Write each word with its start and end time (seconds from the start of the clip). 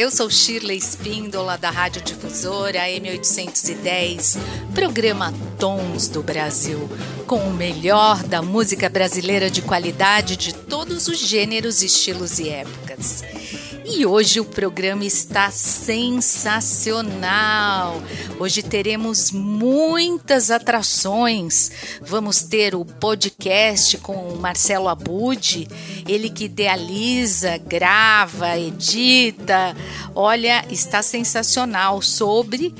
Eu 0.00 0.10
sou 0.10 0.30
Shirley 0.30 0.78
Espíndola 0.78 1.58
da 1.58 1.68
Rádio 1.68 2.00
Difusora 2.00 2.88
M810, 2.88 4.38
programa 4.74 5.30
Tons 5.58 6.08
do 6.08 6.22
Brasil, 6.22 6.88
com 7.26 7.36
o 7.40 7.52
melhor 7.52 8.22
da 8.22 8.40
música 8.40 8.88
brasileira 8.88 9.50
de 9.50 9.60
qualidade 9.60 10.38
de 10.38 10.54
todos 10.54 11.06
os 11.06 11.18
gêneros, 11.18 11.82
estilos 11.82 12.38
e 12.38 12.48
épocas. 12.48 13.22
E 13.92 14.06
hoje 14.06 14.38
o 14.38 14.44
programa 14.44 15.04
está 15.04 15.50
sensacional. 15.50 16.00
Hoje 18.38 18.62
teremos 18.62 19.32
muitas 19.32 20.48
atrações. 20.48 21.72
Vamos 22.00 22.40
ter 22.40 22.76
o 22.76 22.84
podcast 22.84 23.98
com 23.98 24.14
o 24.14 24.38
Marcelo 24.38 24.88
Abud, 24.88 25.66
ele 26.08 26.30
que 26.30 26.44
idealiza, 26.44 27.58
grava, 27.58 28.56
edita. 28.56 29.76
Olha, 30.14 30.64
está 30.70 31.02
sensacional 31.02 32.00
sobre 32.00 32.72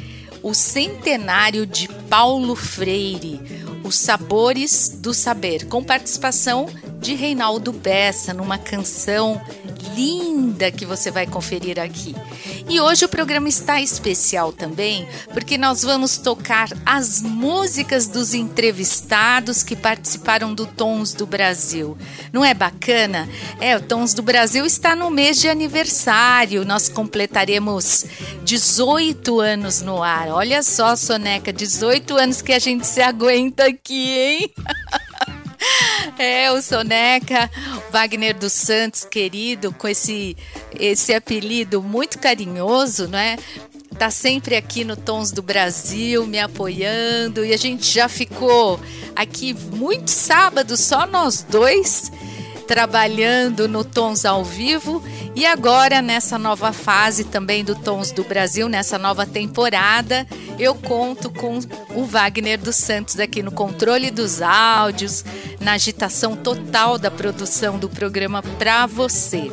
o 0.45 0.54
centenário 0.54 1.66
de 1.66 1.88
Paulo 2.09 2.54
Freire, 2.54 3.40
Os 3.82 3.96
Sabores 3.96 4.88
do 4.88 5.12
Saber, 5.12 5.66
com 5.66 5.82
participação 5.82 6.68
de 7.00 7.14
Reinaldo 7.14 7.72
Bessa 7.72 8.34
numa 8.34 8.59
canção 8.59 9.40
linda 9.95 10.70
que 10.70 10.84
você 10.84 11.10
vai 11.10 11.26
conferir 11.26 11.80
aqui. 11.80 12.15
E 12.68 12.79
hoje 12.80 13.04
o 13.04 13.09
programa 13.09 13.48
está 13.48 13.80
especial 13.80 14.52
também, 14.52 15.09
porque 15.32 15.59
nós 15.59 15.82
vamos 15.82 16.18
tocar 16.18 16.68
as 16.84 17.23
músicas 17.23 18.07
dos 18.07 18.34
entrevistados 18.34 19.62
que 19.62 19.74
participaram 19.74 20.54
do 20.54 20.66
Tons 20.66 21.15
do 21.15 21.26
Brasil. 21.26 21.96
Não 22.32 22.45
é 22.45 22.54
bacana? 22.54 23.29
É, 23.60 23.76
o 23.76 23.80
Tons 23.80 24.14
do 24.14 24.23
Brasil 24.23 24.64
está 24.64 24.95
no 24.95 25.10
mês 25.10 25.40
de 25.40 25.48
aniversário. 25.48 26.64
Nós 26.64 26.88
completaremos 26.88 28.04
18 28.45 29.40
anos 29.40 29.80
no 29.80 30.02
ar. 30.02 30.29
Olha 30.29 30.62
só, 30.62 30.95
Soneca, 30.95 31.52
18 31.52 32.16
anos 32.16 32.42
que 32.42 32.52
a 32.52 32.59
gente 32.59 32.87
se 32.87 33.01
aguenta 33.01 33.64
aqui, 33.64 34.18
hein? 34.18 34.51
É, 36.19 36.51
o 36.51 36.61
Soneca, 36.61 37.51
Wagner 37.91 38.37
dos 38.37 38.53
Santos, 38.53 39.05
querido, 39.05 39.73
com 39.73 39.89
esse, 39.89 40.37
esse 40.79 41.15
apelido 41.15 41.83
muito 41.83 42.19
carinhoso, 42.19 43.09
né? 43.09 43.39
Tá 43.99 44.11
sempre 44.11 44.55
aqui 44.57 44.85
no 44.85 44.97
Tons 44.97 45.31
do 45.31 45.43
Brasil, 45.43 46.27
me 46.27 46.38
apoiando, 46.38 47.45
e 47.45 47.53
a 47.53 47.57
gente 47.57 47.91
já 47.91 48.09
ficou 48.09 48.79
aqui 49.16 49.55
muitos 49.55 50.15
sábados, 50.15 50.81
só 50.81 51.07
nós 51.07 51.43
dois, 51.43 52.11
trabalhando 52.71 53.66
no 53.66 53.82
Tons 53.82 54.24
ao 54.24 54.45
vivo 54.45 55.02
e 55.35 55.45
agora 55.45 56.01
nessa 56.01 56.38
nova 56.38 56.73
fase 56.73 57.24
também 57.24 57.65
do 57.65 57.74
Tons 57.74 58.13
do 58.13 58.23
Brasil, 58.23 58.68
nessa 58.68 58.96
nova 58.96 59.26
temporada, 59.26 60.24
eu 60.57 60.73
conto 60.76 61.30
com 61.30 61.59
o 61.96 62.04
Wagner 62.04 62.60
dos 62.60 62.76
Santos 62.76 63.18
aqui 63.18 63.43
no 63.43 63.51
controle 63.51 64.12
dos 64.12 64.41
áudios, 64.41 65.25
na 65.59 65.72
agitação 65.72 66.37
total 66.37 66.97
da 66.97 67.10
produção 67.10 67.76
do 67.76 67.88
programa 67.88 68.41
para 68.41 68.87
você. 68.87 69.50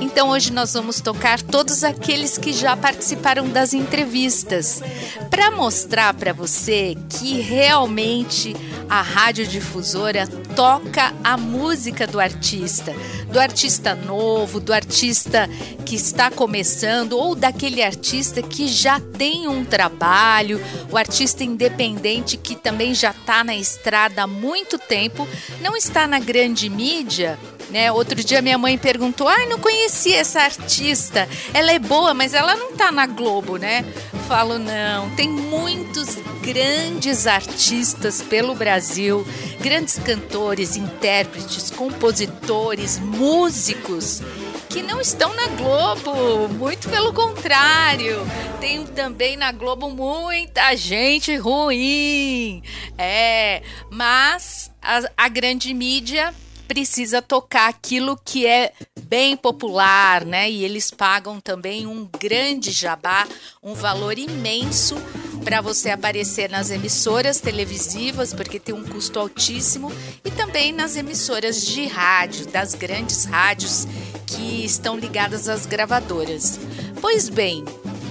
Então 0.00 0.30
hoje 0.30 0.52
nós 0.52 0.74
vamos 0.74 1.00
tocar 1.00 1.42
todos 1.42 1.82
aqueles 1.82 2.38
que 2.38 2.52
já 2.52 2.76
participaram 2.76 3.48
das 3.48 3.74
entrevistas, 3.74 4.80
para 5.28 5.50
mostrar 5.50 6.14
para 6.14 6.32
você 6.32 6.96
que 7.08 7.40
realmente 7.40 8.54
a 8.88 9.02
radiodifusora 9.02 10.26
toca 10.54 11.12
a 11.22 11.36
música 11.36 12.06
do 12.06 12.20
artista, 12.20 12.94
do 13.30 13.40
artista 13.40 13.94
novo, 13.94 14.60
do 14.60 14.72
artista 14.72 15.48
que 15.84 15.96
está 15.96 16.30
começando 16.30 17.14
ou 17.14 17.34
daquele 17.34 17.82
artista 17.82 18.40
que 18.40 18.68
já 18.68 19.00
tem 19.00 19.48
um 19.48 19.64
trabalho, 19.64 20.60
o 20.90 20.96
artista 20.96 21.42
independente 21.42 22.36
que 22.36 22.54
também 22.54 22.94
já 22.94 23.10
está 23.10 23.42
na 23.42 23.56
estrada 23.56 24.22
há 24.22 24.26
muito 24.26 24.78
tempo, 24.78 25.26
não 25.60 25.76
está 25.76 26.06
na 26.06 26.18
grande 26.20 26.70
mídia 26.70 27.38
né? 27.70 27.90
Outro 27.92 28.22
dia 28.22 28.42
minha 28.42 28.58
mãe 28.58 28.76
perguntou: 28.78 29.28
"Ai, 29.28 29.46
não 29.46 29.58
conhecia 29.58 30.18
essa 30.18 30.40
artista. 30.40 31.28
Ela 31.52 31.72
é 31.72 31.78
boa, 31.78 32.14
mas 32.14 32.34
ela 32.34 32.56
não 32.56 32.72
tá 32.76 32.90
na 32.90 33.06
Globo, 33.06 33.56
né?" 33.56 33.84
Falo: 34.26 34.58
"Não, 34.58 35.10
tem 35.10 35.28
muitos 35.28 36.16
grandes 36.42 37.26
artistas 37.26 38.22
pelo 38.22 38.54
Brasil, 38.54 39.26
grandes 39.60 39.98
cantores, 39.98 40.76
intérpretes, 40.76 41.70
compositores, 41.70 42.98
músicos 42.98 44.22
que 44.68 44.82
não 44.82 45.00
estão 45.00 45.34
na 45.34 45.46
Globo, 45.48 46.48
muito 46.50 46.88
pelo 46.88 47.12
contrário. 47.12 48.18
Tem 48.60 48.84
também 48.84 49.36
na 49.36 49.50
Globo 49.50 49.88
muita 49.90 50.76
gente 50.76 51.34
ruim. 51.36 52.62
É, 52.96 53.62
mas 53.90 54.70
a, 54.82 55.02
a 55.16 55.28
grande 55.28 55.72
mídia 55.72 56.34
precisa 56.68 57.22
tocar 57.22 57.68
aquilo 57.68 58.20
que 58.22 58.46
é 58.46 58.72
bem 59.00 59.36
popular, 59.36 60.24
né? 60.26 60.50
E 60.50 60.62
eles 60.62 60.90
pagam 60.90 61.40
também 61.40 61.86
um 61.86 62.06
grande 62.20 62.70
jabá, 62.70 63.26
um 63.62 63.72
valor 63.72 64.18
imenso 64.18 64.94
para 65.42 65.62
você 65.62 65.88
aparecer 65.88 66.50
nas 66.50 66.70
emissoras 66.70 67.40
televisivas, 67.40 68.34
porque 68.34 68.60
tem 68.60 68.74
um 68.74 68.84
custo 68.84 69.18
altíssimo, 69.18 69.90
e 70.22 70.30
também 70.30 70.72
nas 70.72 70.94
emissoras 70.94 71.64
de 71.64 71.86
rádio, 71.86 72.46
das 72.48 72.74
grandes 72.74 73.24
rádios 73.24 73.86
que 74.26 74.62
estão 74.64 74.98
ligadas 74.98 75.48
às 75.48 75.64
gravadoras. 75.64 76.60
Pois 77.00 77.30
bem, 77.30 77.64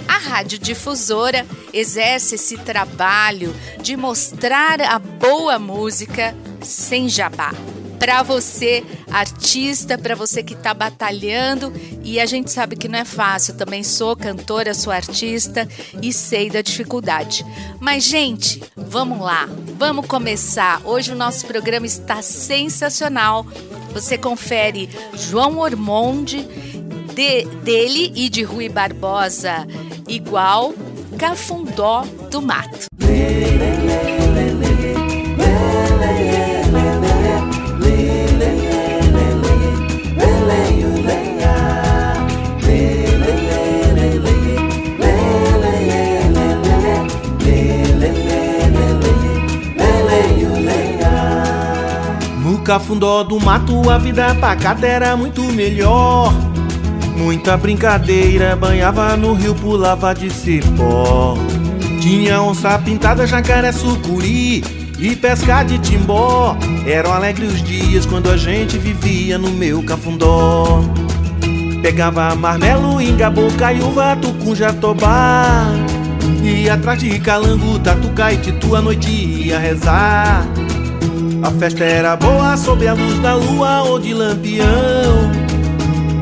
a 0.08 0.18
radiodifusora 0.18 1.46
exerce 1.72 2.36
esse 2.36 2.58
trabalho 2.58 3.56
de 3.82 3.96
mostrar 3.96 4.82
a 4.82 4.98
boa 4.98 5.60
música 5.60 6.36
sem 6.64 7.08
jabá 7.08 7.52
para 8.00 8.24
você, 8.24 8.84
artista, 9.12 9.98
para 9.98 10.16
você 10.16 10.44
que 10.44 10.54
está 10.54 10.74
batalhando. 10.74 11.74
E 12.04 12.20
a 12.20 12.26
gente 12.26 12.52
sabe 12.52 12.76
que 12.76 12.88
não 12.88 13.00
é 13.00 13.06
fácil. 13.06 13.56
Também 13.56 13.84
sou 13.84 14.16
cantora, 14.16 14.74
sou 14.74 14.92
artista 14.94 15.68
e 16.02 16.14
sei 16.14 16.50
da 16.50 16.62
dificuldade. 16.62 17.46
Mas, 17.80 18.04
gente, 18.04 18.62
vamos 18.76 19.20
lá, 19.20 19.48
vamos 19.78 20.06
começar. 20.06 20.82
Hoje 20.86 21.12
o 21.12 21.16
nosso 21.16 21.46
programa 21.46 21.86
está 21.86 22.22
sensacional. 22.22 23.46
Você 23.94 24.18
confere 24.18 24.90
João 25.14 25.58
Ormonde, 25.60 26.48
de, 27.14 27.46
dele 27.64 28.12
e 28.16 28.30
de 28.30 28.44
Rui 28.44 28.70
Barbosa, 28.70 29.68
igual 30.08 30.74
Cafundó 31.18 32.04
do 32.30 32.42
Mato. 32.42 32.88
Cafundó 52.68 53.24
do 53.24 53.40
mato 53.40 53.90
a 53.90 53.98
vida 53.98 54.36
pacata 54.36 54.86
era 54.86 55.16
muito 55.16 55.42
melhor. 55.42 56.34
Muita 57.16 57.56
brincadeira, 57.56 58.58
banhava 58.58 59.16
no 59.16 59.34
rio, 59.34 59.56
pulava 59.56 60.14
de 60.14 60.30
cipó. 60.30 61.38
Tinha 62.02 62.42
onça 62.42 62.78
pintada, 62.80 63.26
jacaré, 63.26 63.72
sucuri 63.72 64.66
e 65.00 65.16
pesca 65.16 65.64
de 65.64 65.80
timbó. 65.80 66.58
Eram 66.86 67.14
alegres 67.14 67.54
os 67.54 67.64
dias 67.64 68.06
quando 68.06 68.30
a 68.30 68.36
gente 68.36 68.78
vivia 68.78 69.38
no 69.38 69.50
meu 69.50 69.82
cafundó. 69.82 70.84
Pegava 71.82 72.36
marmelo, 72.36 73.02
ingabu, 73.02 73.50
caiuva, 73.58 74.18
tucum, 74.22 74.54
jatobá. 74.54 75.68
E 76.44 76.70
atrás 76.70 77.00
de 77.00 77.18
calango, 77.20 77.80
tatuca 77.80 78.34
e 78.34 78.38
titu, 78.38 78.76
a 78.76 78.82
noite 78.82 79.10
ia 79.10 79.58
rezar. 79.58 80.46
A 81.42 81.52
festa 81.52 81.84
era 81.84 82.16
boa 82.16 82.58
sob 82.58 82.88
a 82.88 82.94
luz 82.94 83.20
da 83.20 83.36
lua 83.36 83.84
ou 83.84 84.00
de 84.00 84.14
lampião. 84.14 84.66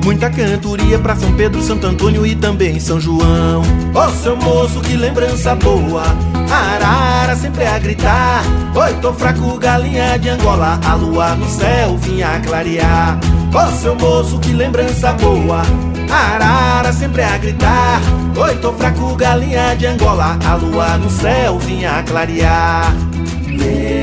Muita 0.03 0.29
cantoria 0.29 0.99
pra 0.99 1.15
São 1.15 1.33
Pedro, 1.33 1.61
Santo 1.63 1.87
Antônio 1.87 2.25
e 2.27 2.35
também 2.35 2.79
São 2.79 2.99
João. 2.99 3.61
Ô 3.61 3.99
oh, 3.99 4.09
seu 4.21 4.35
moço, 4.37 4.79
que 4.81 4.95
lembrança 4.95 5.55
boa! 5.55 6.03
A 6.51 6.75
arara 6.75 7.35
sempre 7.35 7.65
a 7.65 7.79
gritar. 7.79 8.43
Oi, 8.75 8.93
tô 9.01 9.11
fraco, 9.13 9.57
galinha 9.57 10.17
de 10.19 10.29
Angola. 10.29 10.79
A 10.85 10.93
lua 10.93 11.35
no 11.35 11.49
céu 11.49 11.97
vinha 11.97 12.39
clarear. 12.41 13.19
Ô 13.51 13.57
oh, 13.57 13.71
seu 13.81 13.95
moço, 13.95 14.37
que 14.39 14.53
lembrança 14.53 15.13
boa! 15.13 15.63
A 16.11 16.35
arara 16.35 16.93
sempre 16.93 17.23
a 17.23 17.37
gritar. 17.37 17.99
Oi, 18.37 18.55
tô 18.57 18.73
fraco, 18.73 19.15
galinha 19.15 19.75
de 19.75 19.87
Angola. 19.87 20.37
A 20.45 20.55
lua 20.55 20.97
no 20.97 21.09
céu 21.09 21.57
vinha 21.57 22.03
clarear. 22.03 22.93
Lê, 23.47 23.94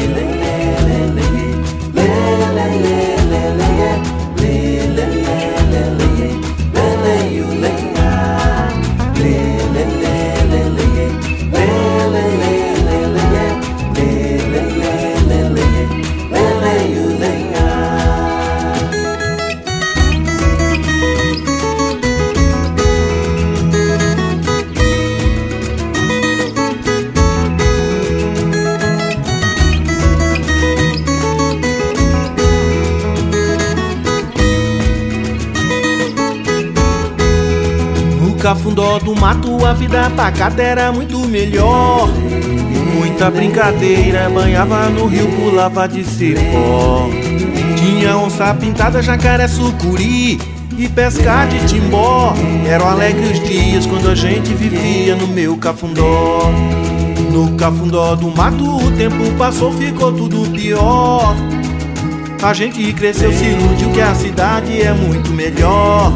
cafundó 38.52 38.98
do 38.98 39.16
mato 39.16 39.64
a 39.64 39.72
vida 39.72 40.10
pacata 40.10 40.60
era 40.60 40.92
muito 40.92 41.18
melhor. 41.20 42.06
Muita 42.94 43.30
brincadeira, 43.30 44.28
banhava 44.28 44.90
no 44.90 45.06
rio, 45.06 45.26
pulava 45.28 45.88
de 45.88 46.04
cipó. 46.04 47.08
Tinha 47.78 48.14
onça 48.18 48.52
pintada, 48.52 49.00
jacaré, 49.00 49.48
sucuri 49.48 50.38
e 50.76 50.86
pescar 50.86 51.48
de 51.48 51.64
timbó. 51.66 52.34
Eram 52.68 52.88
alegres 52.88 53.42
dias 53.42 53.86
quando 53.86 54.10
a 54.10 54.14
gente 54.14 54.52
vivia 54.52 55.16
no 55.16 55.28
meu 55.28 55.56
cafundó. 55.56 56.50
No 57.32 57.56
cafundó 57.56 58.14
do 58.14 58.28
mato 58.36 58.64
o 58.64 58.90
tempo 58.90 59.32
passou, 59.38 59.72
ficou 59.72 60.12
tudo 60.12 60.46
pior. 60.50 61.34
A 62.42 62.52
gente 62.52 62.92
cresceu, 62.92 63.32
se 63.32 63.46
iludiu 63.46 63.90
que 63.92 64.00
a 64.02 64.14
cidade 64.14 64.82
é 64.82 64.92
muito 64.92 65.30
melhor. 65.30 66.12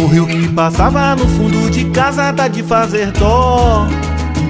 O 0.00 0.06
rio 0.06 0.26
que 0.26 0.48
passava 0.48 1.14
no 1.14 1.28
fundo 1.28 1.70
de 1.70 1.84
casa 1.90 2.32
dá 2.32 2.48
de 2.48 2.62
fazer 2.62 3.12
dó. 3.12 3.86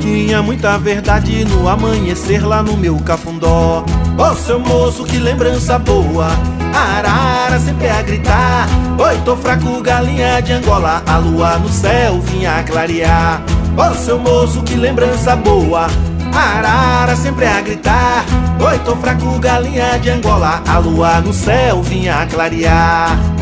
Tinha 0.01 0.41
muita 0.41 0.79
verdade 0.79 1.45
no 1.45 1.69
amanhecer 1.69 2.47
lá 2.47 2.63
no 2.63 2.77
meu 2.77 2.97
cafundó. 3.01 3.85
Ô 4.17 4.23
oh, 4.23 4.35
seu 4.37 4.61
moço, 4.61 5.03
que 5.03 5.19
lembrança 5.19 5.77
boa! 5.77 6.29
A 6.73 6.99
arara 6.99 7.59
sempre 7.59 7.89
a 7.89 8.01
gritar. 8.01 8.69
Oi, 8.97 9.19
tô 9.25 9.37
fraco, 9.37 9.83
galinha 9.83 10.41
de 10.41 10.53
Angola. 10.53 11.03
A 11.05 11.19
lua 11.19 11.59
no 11.59 11.69
céu 11.69 12.21
vinha 12.21 12.63
clarear. 12.63 13.43
Ô 13.77 13.91
oh, 13.91 13.95
seu 13.97 14.21
moço, 14.21 14.63
que 14.63 14.77
lembrança 14.77 15.35
boa! 15.35 15.89
A 16.33 16.59
arara 16.59 17.17
sempre 17.17 17.47
a 17.47 17.61
gritar. 17.61 18.25
Oi, 18.65 18.79
tô 18.85 18.95
fraco, 18.95 19.37
galinha 19.41 19.99
de 19.99 20.11
Angola. 20.11 20.63
A 20.69 20.79
lua 20.79 21.21
no 21.21 21.33
céu 21.33 21.83
vinha 21.83 22.25
clarear 22.27 23.40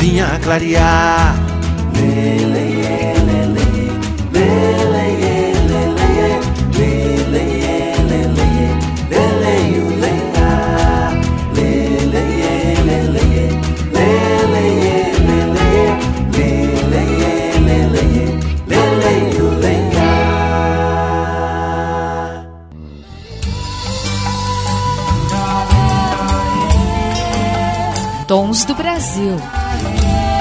vinha 0.00 0.38
clarear. 0.42 1.34
Lê, 1.94 2.44
lê, 2.54 2.69
Brasil. 28.90 30.39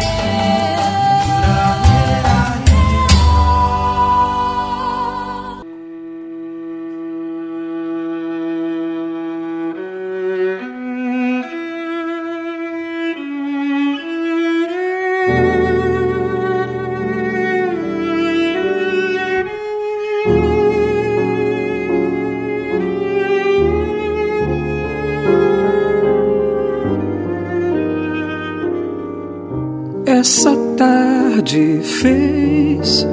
Essa 30.30 30.56
tarde 30.78 31.80
fez 31.82 33.04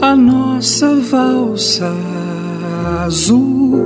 a 0.00 0.16
nossa 0.16 0.94
valsa 0.94 1.92
azul 3.04 3.78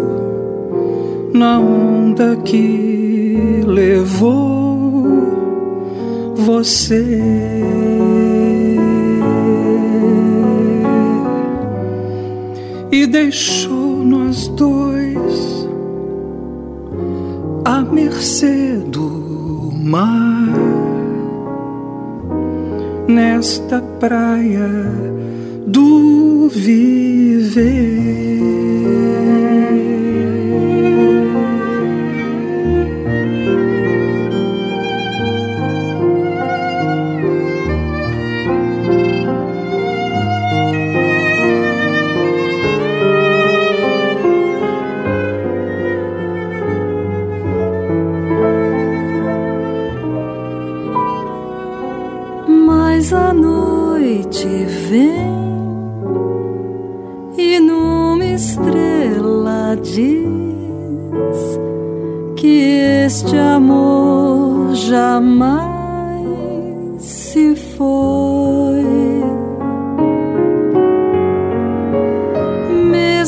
na 1.34 1.58
onda 1.58 2.36
que 2.36 3.64
levou 3.66 5.08
você. 6.36 7.20
E 12.92 13.08
deixou 13.08 14.04
nós 14.04 14.46
dois 14.46 15.68
à 17.64 17.80
mercê 17.80 18.76
do 18.86 19.72
mar 19.82 20.43
nesta 23.08 23.80
praia 24.00 24.68
do 25.66 26.48
viver. 26.48 27.84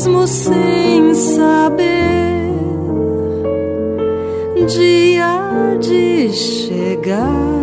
mesmo 0.07 0.25
sem 0.25 1.13
saber, 1.13 2.53
dia 4.65 5.75
de 5.79 6.29
chegar. 6.31 7.56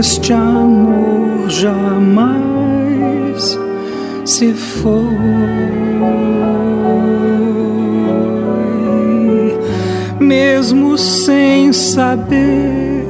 Este 0.00 0.32
amor 0.32 1.50
jamais 1.50 3.58
se 4.24 4.54
foi, 4.54 5.04
mesmo 10.18 10.96
sem 10.96 11.70
saber, 11.74 13.04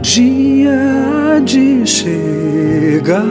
dia 0.00 1.42
de 1.44 1.84
chegar. 1.84 3.24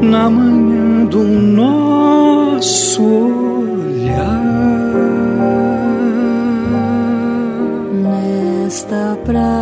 Na 0.00 0.30
manhã 0.30 1.04
do 1.04 1.24
nosso 1.24 3.41
Nesta 9.32 9.61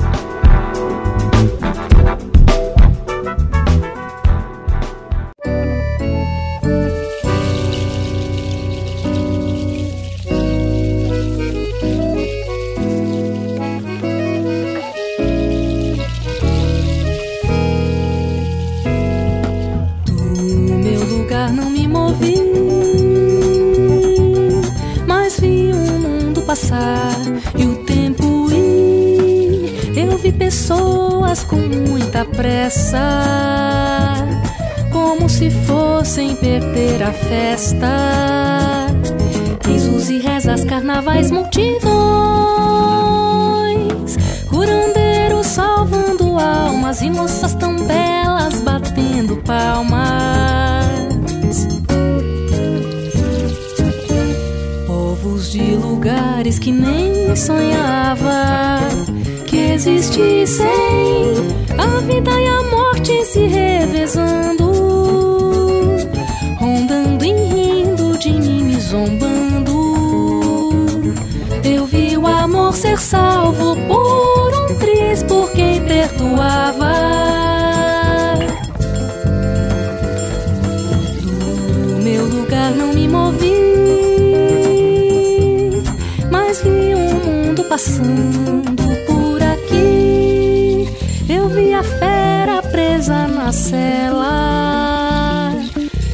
Na 93.27 93.51
cela. 93.51 95.11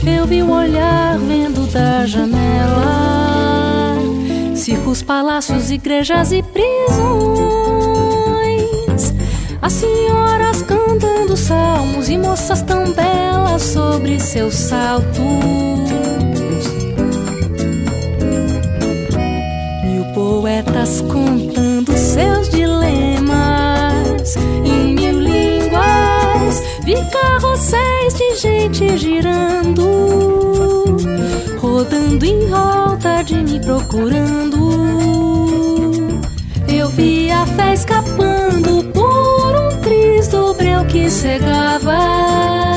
Eu 0.06 0.26
vi 0.26 0.42
o 0.42 0.52
olhar 0.52 1.18
vendo 1.20 1.70
da 1.72 2.06
janela. 2.06 2.88
Circos, 4.56 5.02
palácios, 5.02 5.70
igrejas 5.72 6.32
e 6.32 6.42
prisões. 6.44 6.68
As 9.62 9.74
senhoras 9.74 10.62
cantando 10.62 11.36
salmos 11.36 12.10
e 12.10 12.18
moças 12.18 12.62
tão 12.62 12.92
belas 12.94 13.62
sobre 13.62 14.20
seus 14.20 14.56
saltos. 14.56 15.18
Mil 19.84 20.06
poetas 20.14 21.02
contando 21.02 21.57
carrosséis 27.68 28.14
de 28.14 28.36
gente 28.36 28.98
girando, 28.98 29.84
rodando 31.60 32.26
em 32.26 32.48
volta 32.48 33.22
de 33.24 33.36
mim 33.36 33.60
procurando. 33.60 34.58
Eu 36.68 36.90
vi 36.90 37.30
a 37.32 37.46
fé 37.46 37.74
escapando 37.74 38.84
por 38.94 39.56
um 39.56 39.82
triz 39.82 40.28
do 40.30 40.54
breu 40.54 40.86
que 40.86 41.10
cegava. 41.10 42.77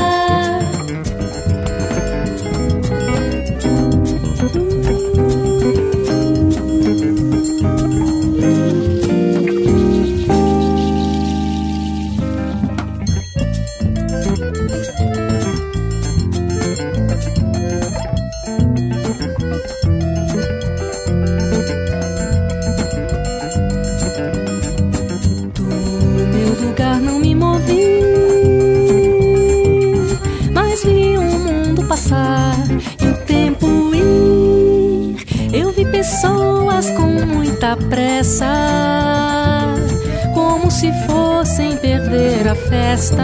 Muita 37.60 37.76
pressa, 37.76 38.46
como 40.32 40.70
se 40.70 40.90
fossem 41.06 41.76
perder 41.76 42.48
a 42.48 42.54
festa. 42.54 43.22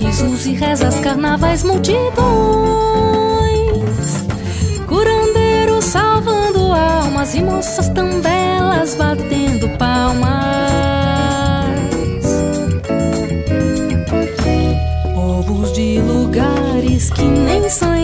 Risos 0.00 0.46
e 0.46 0.54
rezas, 0.54 0.98
carnavais, 1.00 1.62
multidões, 1.62 2.08
curandeiros 4.86 5.84
salvando 5.84 6.72
almas 6.72 7.34
e 7.34 7.42
moças 7.42 7.90
tão 7.90 8.18
belas 8.22 8.94
batendo 8.94 9.68
palmas. 9.76 10.30
Povos 15.14 15.74
de 15.74 16.00
lugares 16.00 17.10
que 17.10 17.24
nem 17.24 17.68
sonhava 17.68 17.97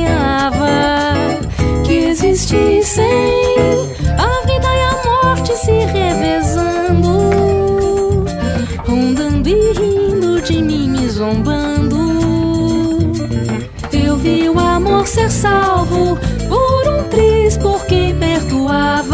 Love. 18.74 19.13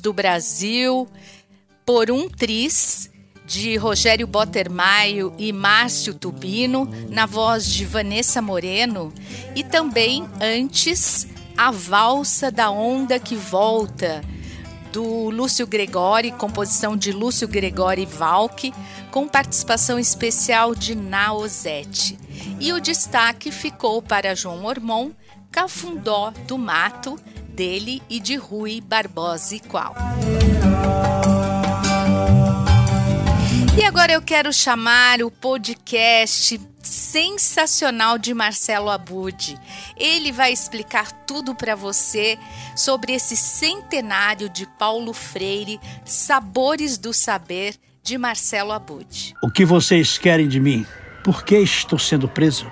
Do 0.00 0.12
Brasil 0.12 1.08
por 1.84 2.10
um 2.10 2.28
tris 2.28 3.10
de 3.46 3.76
Rogério 3.76 4.28
Bottermaio 4.28 5.34
e 5.36 5.52
Márcio 5.52 6.14
Tubino, 6.14 6.88
na 7.08 7.26
voz 7.26 7.66
de 7.66 7.84
Vanessa 7.84 8.40
Moreno, 8.40 9.12
e 9.56 9.64
também 9.64 10.24
antes 10.40 11.26
A 11.56 11.72
Valsa 11.72 12.50
da 12.50 12.70
Onda 12.70 13.18
que 13.18 13.34
Volta, 13.34 14.22
do 14.92 15.30
Lúcio 15.30 15.66
Gregori, 15.66 16.30
composição 16.30 16.96
de 16.96 17.10
Lúcio 17.10 17.48
Gregori 17.48 18.06
Valk, 18.06 18.72
com 19.10 19.26
participação 19.26 19.98
especial 19.98 20.74
de 20.74 20.94
Naozete. 20.94 22.16
E 22.60 22.72
o 22.72 22.80
destaque 22.80 23.50
ficou 23.50 24.00
para 24.00 24.34
João 24.34 24.64
Ormond, 24.64 25.14
Cafundó 25.50 26.32
do 26.46 26.56
Mato, 26.56 27.18
dele 27.50 28.02
e 28.08 28.18
de 28.18 28.36
Rui 28.36 28.80
Barbosa 28.80 29.56
e 29.56 29.60
Qual. 29.60 29.94
E 33.76 33.84
agora 33.84 34.12
eu 34.12 34.22
quero 34.22 34.52
chamar 34.52 35.22
o 35.22 35.30
podcast 35.30 36.60
sensacional 36.82 38.18
de 38.18 38.32
Marcelo 38.32 38.90
Abud. 38.90 39.58
Ele 39.96 40.32
vai 40.32 40.52
explicar 40.52 41.10
tudo 41.26 41.54
para 41.54 41.74
você 41.74 42.38
sobre 42.76 43.12
esse 43.12 43.36
centenário 43.36 44.48
de 44.48 44.66
Paulo 44.78 45.12
Freire, 45.12 45.80
Sabores 46.04 46.98
do 46.98 47.12
Saber 47.12 47.74
de 48.02 48.16
Marcelo 48.16 48.72
Abud. 48.72 49.34
O 49.42 49.50
que 49.50 49.64
vocês 49.64 50.18
querem 50.18 50.48
de 50.48 50.58
mim? 50.58 50.86
Por 51.22 51.44
que 51.44 51.58
estou 51.58 51.98
sendo 51.98 52.28
preso? 52.28 52.70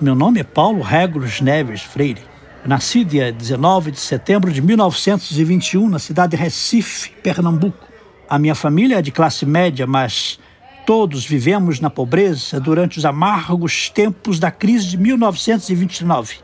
Meu 0.00 0.14
nome 0.14 0.40
é 0.40 0.44
Paulo 0.44 0.82
Regulus 0.82 1.40
Neves 1.40 1.82
Freire. 1.82 2.33
Nasci 2.66 3.04
dia 3.04 3.30
19 3.30 3.90
de 3.90 4.00
setembro 4.00 4.50
de 4.50 4.62
1921 4.62 5.88
na 5.88 5.98
cidade 5.98 6.36
de 6.36 6.42
Recife, 6.42 7.10
Pernambuco. 7.22 7.86
A 8.28 8.38
minha 8.38 8.54
família 8.54 8.98
é 8.98 9.02
de 9.02 9.12
classe 9.12 9.44
média, 9.44 9.86
mas 9.86 10.38
todos 10.86 11.26
vivemos 11.26 11.78
na 11.78 11.90
pobreza 11.90 12.58
durante 12.58 12.98
os 12.98 13.04
amargos 13.04 13.90
tempos 13.90 14.38
da 14.38 14.50
crise 14.50 14.88
de 14.88 14.96
1929. 14.96 16.38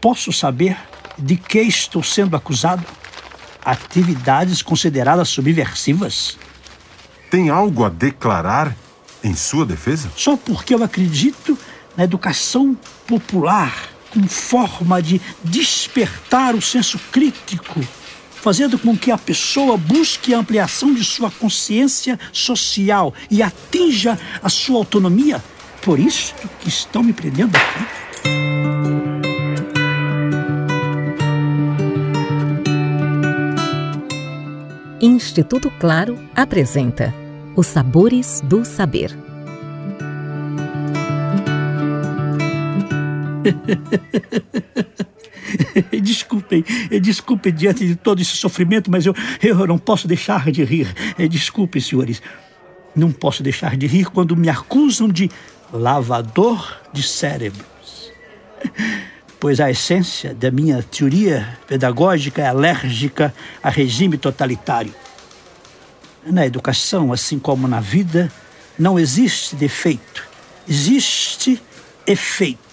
Posso 0.00 0.32
saber 0.32 0.76
de 1.18 1.36
que 1.36 1.60
estou 1.60 2.02
sendo 2.02 2.36
acusado? 2.36 2.84
Atividades 3.62 4.62
consideradas 4.62 5.28
subversivas? 5.28 6.38
Tem 7.30 7.50
algo 7.50 7.84
a 7.84 7.90
declarar 7.90 8.74
em 9.22 9.34
sua 9.34 9.66
defesa? 9.66 10.10
Só 10.16 10.38
porque 10.38 10.74
eu 10.74 10.82
acredito 10.82 11.56
na 11.94 12.04
educação 12.04 12.76
popular 13.06 13.99
como 14.10 14.28
forma 14.28 15.00
de 15.00 15.20
despertar 15.44 16.54
o 16.54 16.62
senso 16.62 16.98
crítico 17.10 17.80
fazendo 18.40 18.78
com 18.78 18.96
que 18.96 19.10
a 19.10 19.18
pessoa 19.18 19.76
busque 19.76 20.32
a 20.32 20.38
ampliação 20.38 20.94
de 20.94 21.04
sua 21.04 21.30
consciência 21.30 22.18
social 22.32 23.14
e 23.30 23.42
atinja 23.42 24.18
a 24.42 24.48
sua 24.48 24.78
autonomia. 24.78 25.42
Por 25.82 25.98
isso 25.98 26.34
que 26.60 26.68
estão 26.68 27.02
me 27.02 27.12
prendendo 27.12 27.54
aqui. 27.56 28.00
Instituto 35.00 35.70
Claro 35.78 36.18
apresenta 36.34 37.14
Os 37.56 37.66
Sabores 37.66 38.42
do 38.44 38.64
Saber. 38.64 39.29
desculpem, 46.02 46.64
desculpem 47.00 47.52
diante 47.52 47.86
de 47.86 47.96
todo 47.96 48.20
esse 48.20 48.36
sofrimento, 48.36 48.90
mas 48.90 49.06
eu, 49.06 49.14
eu 49.42 49.66
não 49.66 49.78
posso 49.78 50.06
deixar 50.06 50.50
de 50.50 50.64
rir. 50.64 50.92
Desculpem, 51.28 51.80
senhores. 51.80 52.22
Não 52.94 53.12
posso 53.12 53.42
deixar 53.42 53.76
de 53.76 53.86
rir 53.86 54.06
quando 54.06 54.36
me 54.36 54.48
acusam 54.48 55.08
de 55.08 55.30
lavador 55.72 56.80
de 56.92 57.02
cérebros. 57.02 58.10
Pois 59.38 59.60
a 59.60 59.70
essência 59.70 60.34
da 60.34 60.50
minha 60.50 60.82
teoria 60.82 61.58
pedagógica 61.66 62.42
é 62.42 62.46
alérgica 62.46 63.32
a 63.62 63.70
regime 63.70 64.18
totalitário. 64.18 64.92
Na 66.26 66.44
educação, 66.44 67.12
assim 67.12 67.38
como 67.38 67.66
na 67.66 67.80
vida, 67.80 68.30
não 68.78 68.98
existe 68.98 69.56
defeito, 69.56 70.28
existe 70.68 71.62
efeito. 72.06 72.69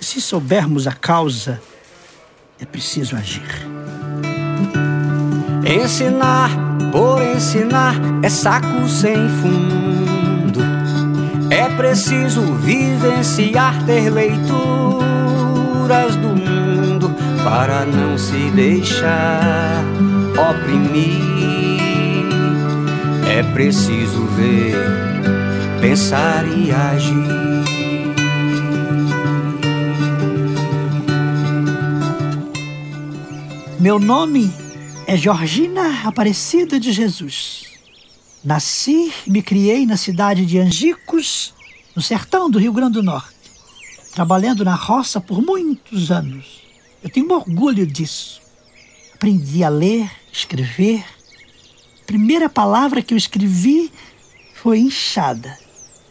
Se 0.00 0.20
soubermos 0.20 0.86
a 0.86 0.92
causa, 0.92 1.60
é 2.58 2.64
preciso 2.64 3.16
agir. 3.16 3.66
Ensinar 5.64 6.50
por 6.90 7.22
ensinar 7.22 7.94
é 8.22 8.28
saco 8.28 8.88
sem 8.88 9.28
fundo. 9.28 10.60
É 11.50 11.68
preciso 11.76 12.40
vivenciar, 12.54 13.74
ter 13.84 14.08
leituras 14.10 14.56
do 16.16 16.28
mundo 16.28 17.14
para 17.44 17.84
não 17.84 18.16
se 18.16 18.50
deixar 18.50 19.84
oprimir. 20.50 21.20
É 23.28 23.42
preciso 23.52 24.24
ver, 24.28 24.74
pensar 25.80 26.46
e 26.46 26.72
agir. 26.72 27.39
Meu 33.80 33.98
nome 33.98 34.52
é 35.06 35.16
Georgina 35.16 36.06
Aparecida 36.06 36.78
de 36.78 36.92
Jesus. 36.92 37.64
Nasci 38.44 39.10
e 39.26 39.30
me 39.30 39.42
criei 39.42 39.86
na 39.86 39.96
cidade 39.96 40.44
de 40.44 40.58
Angicos, 40.58 41.54
no 41.96 42.02
sertão 42.02 42.50
do 42.50 42.58
Rio 42.58 42.74
Grande 42.74 42.92
do 42.92 43.02
Norte, 43.02 43.34
trabalhando 44.12 44.66
na 44.66 44.74
roça 44.74 45.18
por 45.18 45.40
muitos 45.40 46.10
anos. 46.10 46.60
Eu 47.02 47.08
tenho 47.08 47.32
orgulho 47.32 47.86
disso. 47.86 48.42
Aprendi 49.14 49.64
a 49.64 49.70
ler, 49.70 50.10
escrever. 50.30 51.02
A 52.02 52.04
primeira 52.04 52.50
palavra 52.50 53.00
que 53.00 53.14
eu 53.14 53.18
escrevi 53.18 53.90
foi 54.56 54.80
enxada. 54.80 55.58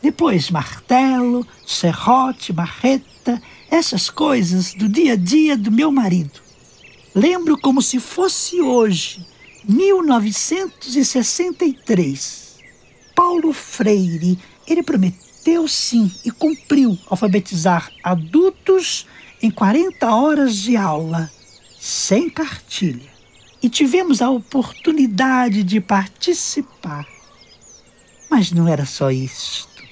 Depois 0.02 0.50
martelo, 0.50 1.46
serrote, 1.68 2.52
marreta, 2.52 3.40
essas 3.70 4.10
coisas 4.10 4.74
do 4.74 4.90
dia 4.90 5.14
a 5.14 5.16
dia 5.16 5.56
do 5.56 5.72
meu 5.72 5.92
marido. 5.92 6.49
Lembro 7.14 7.58
como 7.58 7.82
se 7.82 8.00
fosse 8.00 8.62
hoje, 8.62 9.28
1963. 9.68 12.56
Paulo 13.16 13.52
Freire, 13.52 14.40
ele 14.68 14.84
prometeu 14.84 15.68
sim 15.68 16.12
e 16.24 16.30
cumpriu 16.32 16.96
alfabetizar 17.10 17.92
adultos 18.04 19.08
em 19.42 19.50
40 19.50 20.14
horas 20.14 20.56
de 20.56 20.78
aula, 20.78 21.32
sem 21.80 22.30
cartilha. 22.30 23.10
E 23.62 23.68
tivemos 23.68 24.22
a 24.22 24.30
oportunidade 24.30 25.64
de 25.64 25.82
participar. 25.82 27.06
Mas 28.30 28.52
não 28.52 28.68
era 28.68 28.86
só 28.86 29.10
isto. 29.12 29.84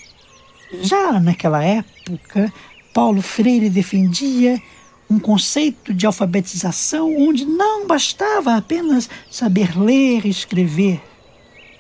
Já 0.82 1.20
naquela 1.20 1.64
época, 1.64 2.54
Paulo 2.94 3.22
Freire 3.22 3.70
defendia 3.70 4.62
um 5.10 5.20
conceito 5.20 5.94
de 5.94 6.06
alfabetização 6.06 7.16
onde 7.18 7.46
não 7.46 7.88
bastava 7.88 8.56
apenas 8.56 9.10
saber 9.32 9.78
ler 9.78 10.26
e 10.26 10.30
escrever. 10.30 11.02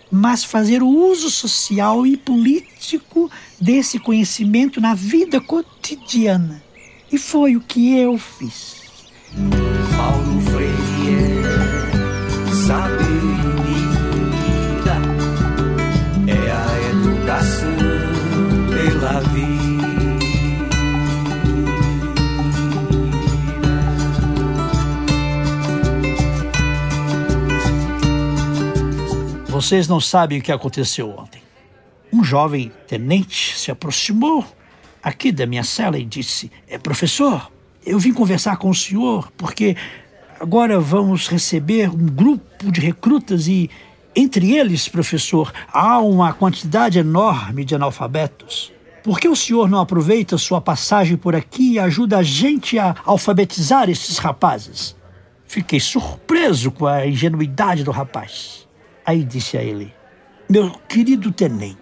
mas 0.09 0.43
fazer 0.43 0.81
o 0.81 0.87
uso 0.87 1.29
social 1.29 2.07
e 2.07 2.15
político 2.15 3.29
desse 3.59 3.99
conhecimento 3.99 4.79
na 4.79 4.93
vida 4.93 5.41
cotidiana. 5.41 6.63
E 7.11 7.17
foi 7.17 7.55
o 7.55 7.61
que 7.61 7.97
eu 7.97 8.17
fiz. 8.17 8.77
Paulo 9.97 10.41
Freire 10.41 11.43
é 13.03 13.06
Vocês 29.57 29.87
não 29.87 29.99
sabem 29.99 30.37
o 30.37 30.41
que 30.43 30.51
aconteceu 30.51 31.09
ontem. 31.09 31.41
Um 32.13 32.23
jovem 32.23 32.71
tenente 32.87 33.57
se 33.57 33.71
aproximou 33.71 34.45
aqui 35.01 35.31
da 35.31 35.47
minha 35.47 35.63
cela 35.63 35.97
e 35.97 36.05
disse: 36.05 36.51
é, 36.67 36.77
Professor, 36.77 37.51
eu 37.83 37.97
vim 37.97 38.13
conversar 38.13 38.57
com 38.57 38.69
o 38.69 38.75
senhor 38.75 39.31
porque 39.35 39.75
agora 40.39 40.79
vamos 40.79 41.27
receber 41.27 41.89
um 41.89 42.05
grupo 42.05 42.71
de 42.71 42.79
recrutas 42.79 43.47
e, 43.47 43.67
entre 44.15 44.55
eles, 44.55 44.87
professor, 44.87 45.51
há 45.73 45.97
uma 46.01 46.33
quantidade 46.33 46.99
enorme 46.99 47.65
de 47.65 47.73
analfabetos. 47.73 48.71
Por 49.03 49.19
que 49.19 49.27
o 49.27 49.35
senhor 49.35 49.67
não 49.67 49.79
aproveita 49.79 50.37
sua 50.37 50.61
passagem 50.61 51.17
por 51.17 51.35
aqui 51.35 51.71
e 51.71 51.79
ajuda 51.79 52.19
a 52.19 52.23
gente 52.23 52.77
a 52.77 52.95
alfabetizar 53.03 53.89
esses 53.89 54.19
rapazes? 54.19 54.95
Fiquei 55.47 55.79
surpreso 55.79 56.69
com 56.69 56.85
a 56.85 57.07
ingenuidade 57.07 57.83
do 57.83 57.89
rapaz. 57.89 58.66
Aí 59.07 59.23
disse 59.23 59.57
a 59.57 59.63
ele: 59.63 59.93
Meu 60.49 60.69
querido 60.89 61.31
tenente, 61.31 61.77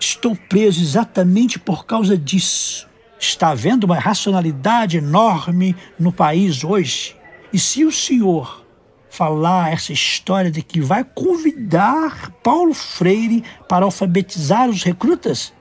estou 0.00 0.34
preso 0.34 0.80
exatamente 0.80 1.58
por 1.58 1.84
causa 1.84 2.16
disso. 2.16 2.88
Está 3.20 3.50
havendo 3.50 3.84
uma 3.84 3.98
racionalidade 3.98 4.96
enorme 4.96 5.76
no 5.98 6.10
país 6.10 6.64
hoje. 6.64 7.14
E 7.52 7.58
se 7.58 7.84
o 7.84 7.92
senhor 7.92 8.64
falar 9.10 9.72
essa 9.72 9.92
história 9.92 10.50
de 10.50 10.62
que 10.62 10.80
vai 10.80 11.04
convidar 11.04 12.30
Paulo 12.42 12.72
Freire 12.72 13.44
para 13.68 13.84
alfabetizar 13.84 14.68
os 14.68 14.82
recrutas, 14.82 15.52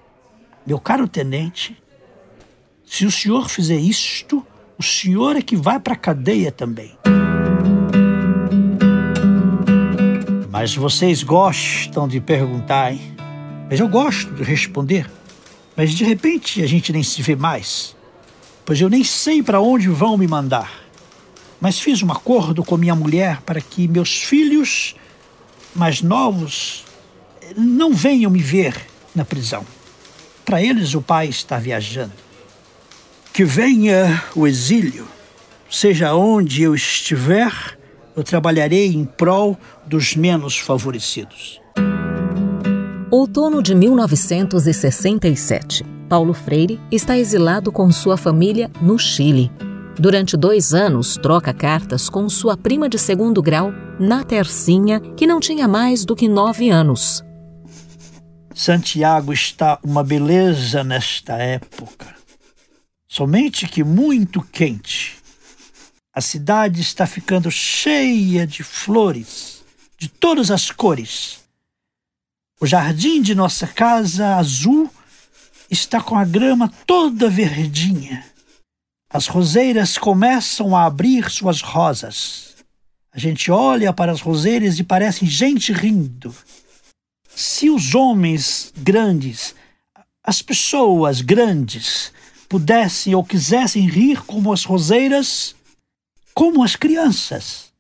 meu 0.65 0.79
caro 0.79 1.07
tenente, 1.07 1.77
se 2.85 3.05
o 3.05 3.11
senhor 3.11 3.49
fizer 3.49 3.77
isto, 3.77 4.45
o 4.79 4.83
senhor 4.83 5.35
é 5.35 5.41
que 5.41 5.55
vai 5.55 5.79
para 5.79 5.93
a 5.93 5.97
cadeia 5.97 6.51
também. 6.51 6.97
Mas 10.63 10.73
vocês 10.75 11.23
gostam 11.23 12.07
de 12.07 12.21
perguntar, 12.21 12.93
hein? 12.93 13.13
Mas 13.69 13.81
eu 13.81 13.87
gosto 13.89 14.33
de 14.33 14.43
responder. 14.43 15.11
Mas 15.75 15.91
de 15.91 16.05
repente 16.05 16.63
a 16.63 16.65
gente 16.65 16.93
nem 16.93 17.03
se 17.03 17.21
vê 17.21 17.35
mais, 17.35 17.93
pois 18.63 18.79
eu 18.79 18.89
nem 18.89 19.03
sei 19.03 19.43
para 19.43 19.59
onde 19.59 19.89
vão 19.89 20.17
me 20.17 20.25
mandar. 20.25 20.71
Mas 21.59 21.81
fiz 21.81 22.01
um 22.01 22.09
acordo 22.09 22.63
com 22.63 22.77
minha 22.77 22.95
mulher 22.95 23.41
para 23.41 23.59
que 23.59 23.89
meus 23.89 24.23
filhos 24.23 24.95
mais 25.75 26.01
novos 26.01 26.85
não 27.57 27.93
venham 27.93 28.31
me 28.31 28.41
ver 28.41 28.73
na 29.13 29.25
prisão. 29.25 29.65
Para 30.45 30.63
eles, 30.63 30.93
o 30.93 31.01
pai 31.01 31.27
está 31.27 31.59
viajando. 31.59 32.13
Que 33.33 33.43
venha 33.43 34.23
o 34.33 34.47
exílio, 34.47 35.09
seja 35.69 36.15
onde 36.15 36.63
eu 36.63 36.73
estiver, 36.73 37.77
eu 38.15 38.23
trabalharei 38.23 38.93
em 38.93 39.05
prol 39.05 39.57
dos 39.85 40.15
menos 40.15 40.57
favorecidos. 40.57 41.61
Outono 43.09 43.61
de 43.61 43.75
1967. 43.75 45.85
Paulo 46.09 46.33
Freire 46.33 46.79
está 46.91 47.17
exilado 47.17 47.71
com 47.71 47.89
sua 47.91 48.17
família 48.17 48.71
no 48.81 48.97
Chile. 48.97 49.51
Durante 49.99 50.35
dois 50.35 50.73
anos, 50.73 51.17
troca 51.17 51.53
cartas 51.53 52.09
com 52.09 52.27
sua 52.27 52.57
prima 52.57 52.89
de 52.89 52.97
segundo 52.97 53.39
grau, 53.41 53.71
na 53.99 54.23
Tercinha, 54.23 54.99
que 54.99 55.27
não 55.27 55.39
tinha 55.39 55.67
mais 55.67 56.03
do 56.03 56.15
que 56.15 56.27
nove 56.27 56.71
anos. 56.71 57.23
Santiago 58.55 59.31
está 59.31 59.79
uma 59.83 60.03
beleza 60.03 60.83
nesta 60.83 61.37
época. 61.37 62.07
Somente 63.07 63.67
que 63.67 63.83
muito 63.83 64.41
quente. 64.41 65.22
A 66.15 66.21
cidade 66.21 66.79
está 66.79 67.07
ficando 67.07 67.49
cheia 67.49 68.45
de 68.45 68.61
flores, 68.61 69.63
de 69.97 70.07
todas 70.07 70.51
as 70.51 70.69
cores. 70.69 71.39
O 72.61 72.67
jardim 72.67 73.19
de 73.19 73.33
nossa 73.33 73.65
casa 73.65 74.35
azul 74.35 74.87
está 75.71 75.99
com 75.99 76.15
a 76.15 76.23
grama 76.23 76.71
toda 76.85 77.31
verdinha. 77.31 78.23
As 79.09 79.25
roseiras 79.25 79.97
começam 79.97 80.75
a 80.75 80.85
abrir 80.85 81.31
suas 81.31 81.61
rosas. 81.61 82.57
A 83.11 83.17
gente 83.17 83.49
olha 83.51 83.91
para 83.91 84.11
as 84.11 84.21
roseiras 84.21 84.77
e 84.77 84.83
parece 84.83 85.25
gente 85.25 85.73
rindo. 85.73 86.33
Se 87.35 87.71
os 87.71 87.95
homens 87.95 88.71
grandes, 88.77 89.55
as 90.23 90.43
pessoas 90.43 91.21
grandes, 91.21 92.13
pudessem 92.47 93.15
ou 93.15 93.23
quisessem 93.23 93.89
rir 93.89 94.21
como 94.21 94.53
as 94.53 94.63
roseiras, 94.63 95.55
como 96.33 96.63
as 96.63 96.75
crianças. 96.75 97.71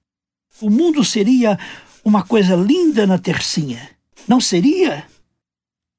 O 0.61 0.69
mundo 0.69 1.03
seria 1.03 1.59
uma 2.03 2.23
coisa 2.23 2.55
linda 2.55 3.07
na 3.07 3.17
tercinha. 3.17 3.89
Não 4.27 4.39
seria? 4.39 5.07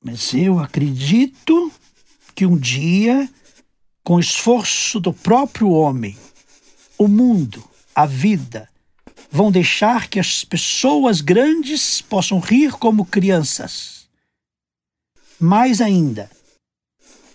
Mas 0.02 0.34
eu 0.34 0.58
acredito 0.58 1.72
que 2.34 2.46
um 2.46 2.56
dia, 2.56 3.28
com 4.02 4.18
esforço 4.18 5.00
do 5.00 5.12
próprio 5.12 5.70
homem, 5.70 6.16
o 6.98 7.08
mundo, 7.08 7.62
a 7.94 8.06
vida, 8.06 8.68
vão 9.30 9.50
deixar 9.50 10.08
que 10.08 10.20
as 10.20 10.44
pessoas 10.44 11.20
grandes 11.20 12.00
possam 12.00 12.38
rir 12.38 12.72
como 12.72 13.04
crianças. 13.04 14.06
Mais 15.40 15.80
ainda, 15.80 16.30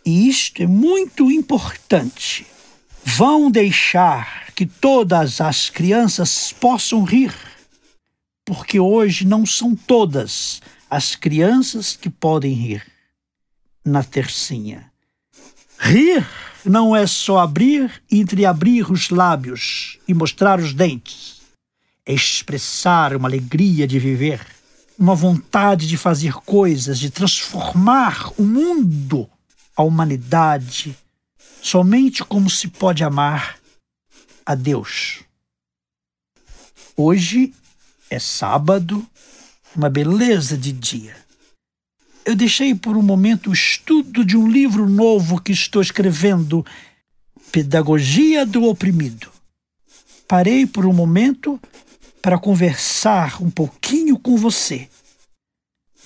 e 0.05 0.29
isto 0.29 0.63
é 0.63 0.67
muito 0.67 1.29
importante, 1.29 2.47
vão 3.03 3.51
deixar 3.51 4.48
que 4.60 4.65
todas 4.65 5.39
as 5.39 5.69
crianças 5.69 6.52
possam 6.52 7.06
rir, 7.06 7.34
porque 8.43 8.78
hoje 8.78 9.26
não 9.26 9.45
são 9.45 9.74
todas 9.74 10.62
as 10.89 11.15
crianças 11.15 11.95
que 11.95 12.10
podem 12.10 12.52
rir. 12.52 12.86
Na 13.86 14.04
tercinha. 14.04 14.91
Rir 15.80 16.28
não 16.65 16.93
é 16.93 17.08
só 17.08 17.39
abrir 17.39 18.04
e 18.12 18.19
entreabrir 18.19 18.91
os 18.91 19.10
lábios 19.10 19.98
e 20.06 20.13
mostrar 20.13 20.60
os 20.60 20.74
dentes. 20.74 21.39
É 22.06 22.13
expressar 22.13 23.15
uma 23.15 23.30
alegria 23.30 23.88
de 23.88 23.98
viver, 23.98 24.45
uma 24.98 25.15
vontade 25.15 25.88
de 25.88 25.95
fazer 25.95 26.34
coisas, 26.34 27.00
de 27.00 27.10
transformar 27.10 28.30
o 28.38 28.43
mundo, 28.43 29.30
a 29.74 29.84
humanidade, 29.84 30.98
somente 31.62 32.26
como 32.26 32.50
se 32.50 32.67
pode 32.67 33.06
amar 33.06 33.59
a 34.49 34.55
Deus. 34.55 35.19
Hoje 36.97 37.53
é 38.09 38.17
sábado, 38.17 39.07
uma 39.75 39.91
beleza 39.91 40.57
de 40.57 40.71
dia. 40.71 41.15
Eu 42.25 42.35
deixei 42.35 42.73
por 42.73 42.97
um 42.97 43.03
momento 43.03 43.51
o 43.51 43.53
estudo 43.53 44.25
de 44.25 44.35
um 44.35 44.49
livro 44.49 44.89
novo 44.89 45.39
que 45.39 45.51
estou 45.51 45.83
escrevendo, 45.83 46.65
Pedagogia 47.51 48.43
do 48.43 48.63
Oprimido. 48.63 49.31
Parei 50.27 50.65
por 50.65 50.83
um 50.88 50.93
momento 50.93 51.62
para 52.19 52.39
conversar 52.39 53.43
um 53.43 53.51
pouquinho 53.51 54.17
com 54.17 54.35
você, 54.35 54.89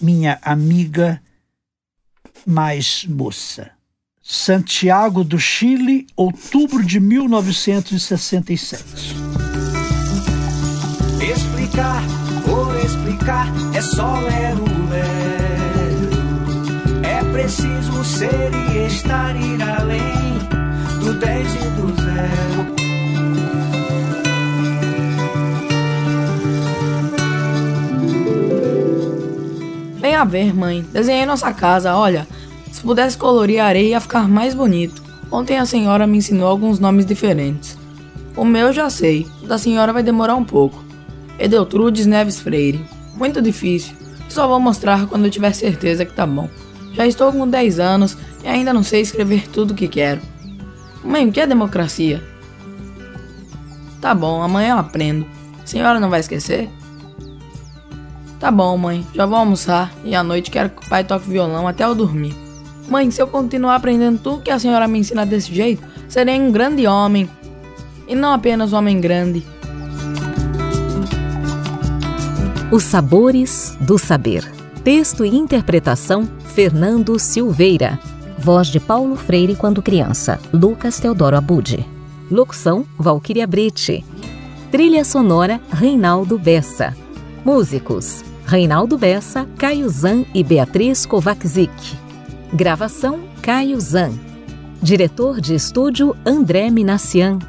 minha 0.02 0.38
amiga 0.42 1.24
mais 2.46 3.06
moça. 3.06 3.72
Santiago 4.36 5.24
do 5.24 5.38
Chile, 5.38 6.08
outubro 6.18 6.84
de 6.84 7.00
1967. 7.00 9.16
Explicar 11.22 12.02
por 12.44 12.76
explicar 12.84 13.46
é 13.76 13.82
só 13.82 14.20
ler 14.22 14.56
o 14.56 14.90
ler. 14.90 15.04
É 17.04 17.24
preciso 17.32 18.04
ser 18.04 18.52
e 18.72 18.88
estar 18.88 19.36
ir 19.36 19.62
além 19.62 20.40
do 21.00 21.14
10 21.14 21.54
e 21.54 21.58
do 21.80 21.94
zero. 22.02 22.74
Vem 30.02 30.16
a 30.16 30.26
ver, 30.26 30.56
mãe. 30.56 30.84
Desenhei 30.92 31.28
nossa 31.28 31.54
casa, 31.54 31.96
olha. 31.96 32.28
Se 32.74 32.82
pudesse 32.82 33.16
colorir 33.16 33.60
a 33.60 33.68
areia 33.68 33.90
ia 33.90 34.02
ficar 34.02 34.28
mais 34.28 34.56
bonito. 34.56 35.02
Ontem 35.32 35.58
a 35.58 35.66
senhora 35.66 36.08
me 36.08 36.18
ensinou 36.18 36.48
alguns 36.48 36.80
nomes 36.80 37.06
diferentes. 37.06 37.78
O 38.36 38.44
meu 38.44 38.74
já 38.74 38.90
sei, 38.90 39.28
o 39.44 39.48
da 39.48 39.60
senhora 39.60 39.94
vai 39.94 40.02
demorar 40.02 40.34
um 40.36 40.44
pouco. 40.44 40.84
Edeltrudes 41.38 42.08
Neves 42.08 42.40
Freire. 42.40 42.84
Muito 43.16 43.44
difícil. 43.44 43.96
Só 44.28 44.48
vou 44.48 44.60
mostrar 44.60 45.06
quando 45.06 45.26
eu 45.26 45.32
tiver 45.32 45.54
certeza 45.54 46.04
que 46.04 46.14
tá 46.14 46.26
bom. 46.26 46.50
Já 46.94 47.06
estou 47.06 47.32
com 47.32 47.48
10 47.48 47.80
anos 47.80 48.18
e 48.44 48.48
ainda 48.48 48.74
não 48.74 48.82
sei 48.82 49.02
escrever 49.02 49.48
tudo 49.50 49.72
o 49.72 49.76
que 49.76 49.88
quero. 49.88 50.22
Mãe, 51.04 51.30
o 51.30 51.32
que 51.32 51.42
é 51.42 51.46
democracia? 51.46 52.24
Tá 54.02 54.16
bom, 54.16 54.42
amanhã 54.42 54.72
eu 54.72 54.80
aprendo. 54.80 55.28
A 55.64 55.68
senhora 55.68 56.00
não 56.00 56.10
vai 56.10 56.22
esquecer? 56.22 56.68
Tá 58.40 58.50
bom, 58.50 58.76
mãe, 58.78 59.06
já 59.14 59.28
vou 59.28 59.38
almoçar 59.38 59.94
e 60.04 60.16
à 60.16 60.24
noite 60.24 60.50
quero 60.50 60.72
que 60.72 60.84
o 60.84 60.90
pai 60.90 61.04
toque 61.04 61.30
violão 61.30 61.68
até 61.68 61.84
eu 61.84 61.94
dormir. 61.94 62.43
Mãe, 62.88 63.10
se 63.10 63.22
eu 63.22 63.28
continuar 63.28 63.76
aprendendo 63.76 64.20
tudo 64.20 64.44
que 64.44 64.52
a 64.52 64.60
senhora 64.60 64.88
me 64.88 65.00
ensina 65.00 65.26
desse 65.26 65.54
jeito, 65.54 65.84
serei 66.08 66.40
um 66.40 66.52
grande 66.52 66.86
homem. 66.86 67.30
E 68.08 68.16
não 68.16 68.34
apenas 68.34 68.74
um 68.74 68.78
homem 68.78 69.00
grande. 69.00 69.46
Os 72.72 72.84
Sabores 72.84 73.78
do 73.80 73.98
Saber. 73.98 74.44
Texto 74.84 75.24
e 75.24 75.30
interpretação: 75.30 76.28
Fernando 76.54 77.18
Silveira. 77.18 78.00
Voz 78.38 78.68
de 78.68 78.80
Paulo 78.80 79.16
Freire 79.16 79.56
quando 79.56 79.82
criança, 79.82 80.40
Lucas 80.52 81.00
Teodoro 81.00 81.38
Abude. 81.38 81.86
Locução: 82.30 82.86
Valquíria 82.98 83.48
Brite. 83.48 84.04
Trilha 84.72 85.06
sonora: 85.06 85.62
Reinaldo 85.72 86.38
Bessa. 86.38 86.96
Músicos: 87.46 88.24
Reinaldo 88.46 88.98
Bessa, 88.98 89.48
Caio 89.58 89.88
Zan 89.88 90.26
e 90.34 90.44
Beatriz 90.44 91.06
Kovacic. 91.06 91.72
Gravação: 92.54 93.22
Caio 93.42 93.80
Zan. 93.82 94.12
Diretor 94.80 95.42
de 95.42 95.56
estúdio: 95.56 96.16
André 96.24 96.70
Minassian. 96.70 97.40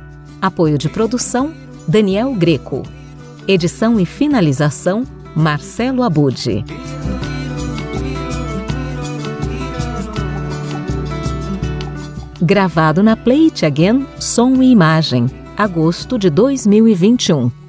Apoio 0.40 0.78
de 0.78 0.88
produção: 0.88 1.52
Daniel 1.86 2.32
Greco. 2.34 2.82
Edição 3.46 4.00
e 4.00 4.06
finalização: 4.06 5.04
Marcelo 5.36 6.02
Abude. 6.02 6.64
Gravado 12.40 13.02
na 13.02 13.14
Play 13.14 13.46
It 13.48 13.66
Again 13.66 14.06
Som 14.18 14.62
e 14.62 14.70
Imagem, 14.70 15.26
agosto 15.54 16.18
de 16.18 16.30
2021. 16.30 17.63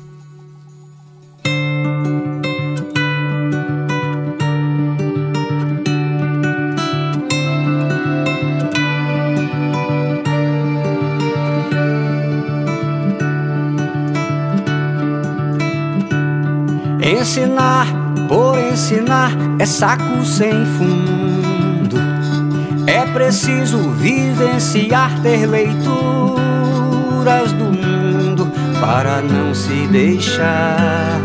Ensinar 18.86 19.32
é 19.58 19.66
saco 19.66 20.24
sem 20.24 20.64
fundo. 20.78 21.98
É 22.86 23.04
preciso 23.14 23.80
vivenciar, 23.94 25.20
ter 25.22 25.48
leituras 25.48 25.92
do 27.54 27.66
mundo 27.66 28.52
para 28.80 29.24
não 29.24 29.56
se 29.56 29.88
deixar 29.88 31.20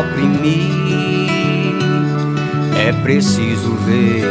oprimir. 0.00 0.72
É 2.76 2.92
preciso 2.92 3.76
ver, 3.76 4.26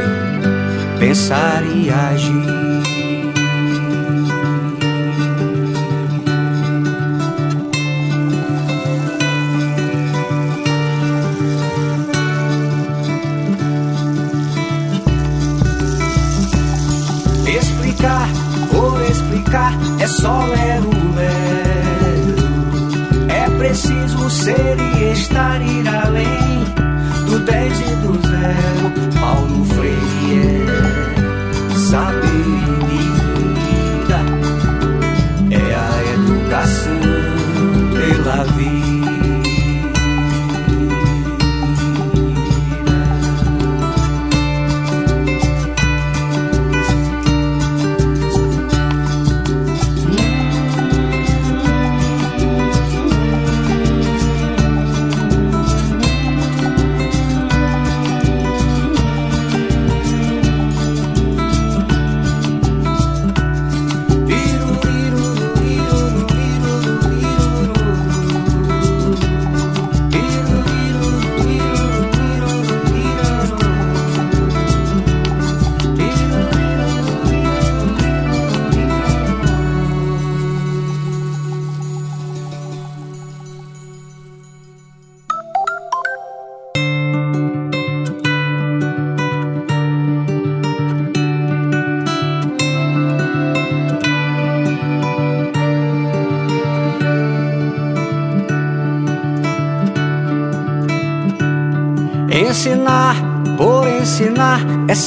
pensar 1.00 1.64
e 1.74 1.90
agir. 1.90 2.57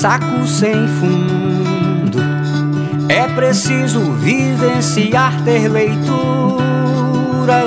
Saco 0.00 0.46
sem 0.46 0.88
fundo. 0.88 2.20
É 3.06 3.28
preciso 3.34 4.00
vivenciar, 4.12 5.44
ter 5.44 5.68
leituras 5.68 6.14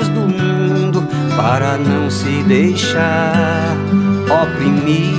do 0.08 0.22
mundo 0.22 1.06
para 1.36 1.78
não 1.78 2.10
se 2.10 2.42
deixar 2.42 3.76
oprimir. 4.42 5.14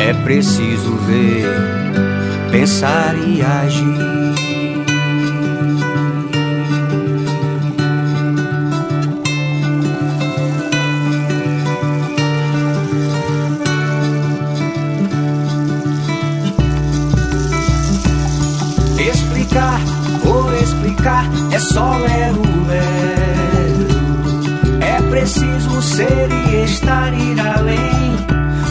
É 0.00 0.14
preciso 0.14 0.96
ver, 1.06 1.46
pensar 2.50 3.14
e 3.14 3.42
agir. 3.42 4.11
Só 21.62 21.96
ler 21.96 22.32
o 22.32 22.66
ler. 22.66 22.82
É 24.80 25.00
preciso 25.10 25.80
ser 25.82 26.28
e 26.30 26.64
estar 26.64 27.12
ir 27.14 27.38
além 27.40 28.16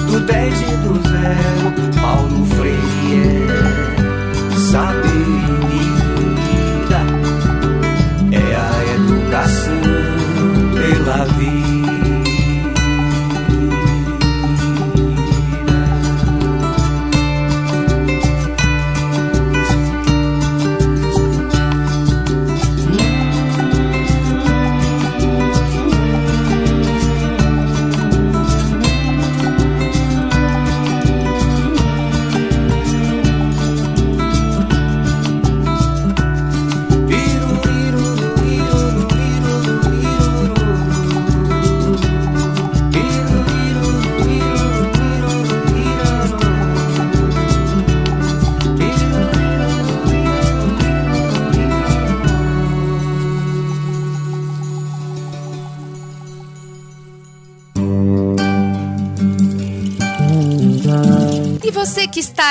do 0.07 0.19
10 0.19 0.61
e 0.61 0.77
do 0.77 1.01
zero. 1.07 1.90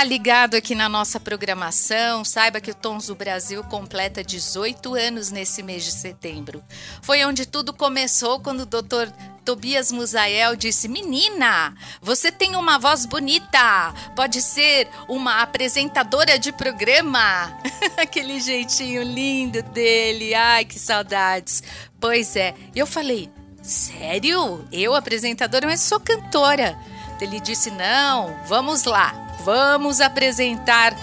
Ligado 0.04 0.54
aqui 0.54 0.74
na 0.74 0.88
nossa 0.88 1.18
programação, 1.18 2.24
saiba 2.24 2.60
que 2.60 2.70
o 2.70 2.74
Tons 2.74 3.06
do 3.06 3.14
Brasil 3.14 3.62
completa 3.64 4.22
18 4.22 4.94
anos 4.94 5.30
nesse 5.30 5.62
mês 5.62 5.84
de 5.84 5.92
setembro. 5.92 6.62
Foi 7.02 7.24
onde 7.24 7.46
tudo 7.46 7.72
começou 7.72 8.40
quando 8.40 8.60
o 8.60 8.66
Dr. 8.66 9.10
Tobias 9.44 9.90
Musael 9.90 10.56
disse: 10.56 10.88
Menina, 10.88 11.74
você 12.00 12.30
tem 12.30 12.56
uma 12.56 12.78
voz 12.78 13.04
bonita, 13.06 13.92
pode 14.14 14.40
ser 14.42 14.88
uma 15.08 15.42
apresentadora 15.42 16.38
de 16.38 16.52
programa. 16.52 17.52
Aquele 17.96 18.40
jeitinho 18.40 19.02
lindo 19.02 19.62
dele, 19.62 20.34
ai 20.34 20.64
que 20.64 20.78
saudades. 20.78 21.62
Pois 21.98 22.36
é, 22.36 22.54
eu 22.74 22.86
falei: 22.86 23.30
Sério? 23.62 24.66
Eu, 24.72 24.94
apresentadora, 24.94 25.66
mas 25.66 25.80
sou 25.80 26.00
cantora. 26.00 26.78
Ele 27.20 27.38
disse: 27.38 27.70
Não, 27.70 28.34
vamos 28.46 28.84
lá, 28.84 29.29
vamos 29.44 30.00
apresentar 30.00 30.94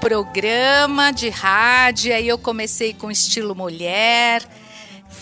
programa 0.00 1.10
de 1.12 1.28
rádio. 1.28 2.14
Aí 2.14 2.28
eu 2.28 2.38
comecei 2.38 2.94
com 2.94 3.10
estilo 3.10 3.54
mulher 3.54 4.42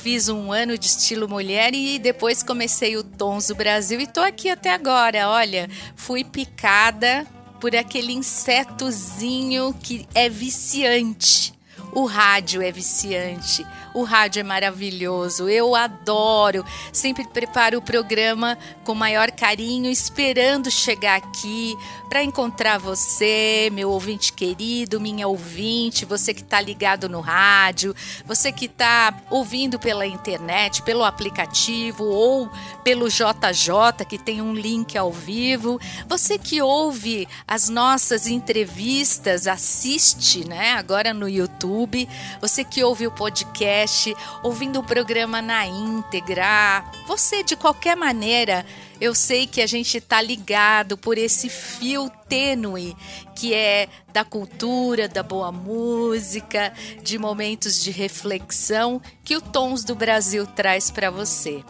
fiz 0.05 0.29
um 0.29 0.53
ano 0.53 0.77
de 0.77 0.87
estilo 0.87 1.27
mulher 1.27 1.75
e 1.75 1.99
depois 1.99 2.43
comecei 2.43 2.95
o 2.95 3.03
Tons 3.03 3.47
do 3.47 3.55
Brasil 3.55 3.99
e 3.99 4.07
tô 4.07 4.21
aqui 4.21 4.51
até 4.51 4.75
agora. 4.75 5.31
Olha, 5.31 5.67
fui 5.97 6.23
picada 6.23 7.27
por 7.59 7.75
aquele 7.75 8.13
insetozinho 8.13 9.75
que 9.83 10.07
é 10.15 10.29
viciante. 10.29 11.55
O 11.91 12.05
rádio 12.05 12.61
é 12.61 12.71
viciante. 12.71 13.67
O 13.95 14.03
rádio 14.03 14.41
é 14.41 14.43
maravilhoso, 14.43 15.49
eu 15.49 15.77
adoro. 15.77 16.65
Sempre 16.93 17.25
preparo 17.29 17.79
o 17.79 17.83
programa 17.83 18.59
com 18.83 18.93
maior 18.93 19.31
carinho, 19.31 19.89
esperando 19.89 20.69
chegar 20.69 21.15
aqui 21.15 21.79
para 22.09 22.25
encontrar 22.25 22.77
você, 22.77 23.71
meu 23.73 23.91
ouvinte 23.91 24.33
querido, 24.33 25.01
minha 25.01 25.29
ouvinte, 25.29 26.05
você 26.05 26.35
que 26.35 26.43
está 26.43 26.61
ligado 26.61 27.09
no 27.09 27.21
rádio, 27.21 27.95
você 28.27 28.51
que 28.51 28.67
está 28.67 29.17
ouvindo 29.31 29.79
pela 29.79 30.05
internet, 30.05 30.83
pelo 30.83 31.05
aplicativo 31.05 32.05
ou 32.05 32.51
pelo 32.83 33.09
JJ, 33.09 34.05
que 34.09 34.19
tem 34.19 34.43
um 34.43 34.53
link 34.53 34.99
ao 34.99 35.13
vivo. 35.13 35.81
Você 36.09 36.37
que 36.37 36.61
ouve 36.61 37.29
as 37.47 37.69
nossas 37.69 38.27
entrevistas, 38.27 39.47
assiste, 39.47 40.47
né? 40.49 40.73
Agora 40.73 41.15
no 41.15 41.29
YouTube. 41.29 42.09
Você 42.41 42.65
que 42.65 42.83
ouve 42.83 43.07
o 43.07 43.13
podcast 43.13 43.84
podcast, 43.85 44.17
ouvindo 44.43 44.81
o 44.81 44.83
programa 44.83 45.41
na 45.41 45.67
íntegra. 45.67 46.85
Você, 47.07 47.43
de 47.43 47.55
qualquer 47.55 47.97
maneira, 47.97 48.65
eu 49.01 49.15
sei 49.15 49.47
que 49.47 49.61
a 49.61 49.67
gente 49.67 49.99
está 49.99 50.21
ligado 50.21 50.97
por 50.97 51.19
esse 51.19 51.49
fio 51.49 52.11
tênue 52.29 52.97
que 53.37 53.53
é 53.53 53.89
da 54.13 54.25
cultura, 54.25 55.09
da 55.09 55.23
boa 55.23 55.53
música, 55.53 56.73
de 57.03 57.19
momentos 57.19 57.83
de 57.83 57.91
reflexão 57.91 59.01
que 59.23 59.37
o 59.37 59.41
Tons 59.41 59.85
do 59.85 59.95
Brasil 59.95 60.47
traz 60.47 60.91
para 60.91 61.11
você. 61.11 61.63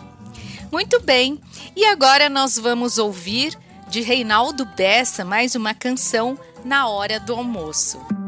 Muito 0.70 1.00
bem, 1.00 1.40
e 1.74 1.84
agora 1.84 2.28
nós 2.28 2.58
vamos 2.58 2.98
ouvir 2.98 3.56
de 3.88 4.00
Reinaldo 4.00 4.64
Bessa 4.64 5.24
mais 5.24 5.54
uma 5.54 5.74
canção 5.74 6.38
na 6.64 6.88
hora 6.88 7.20
do 7.20 7.34
almoço. 7.34 8.23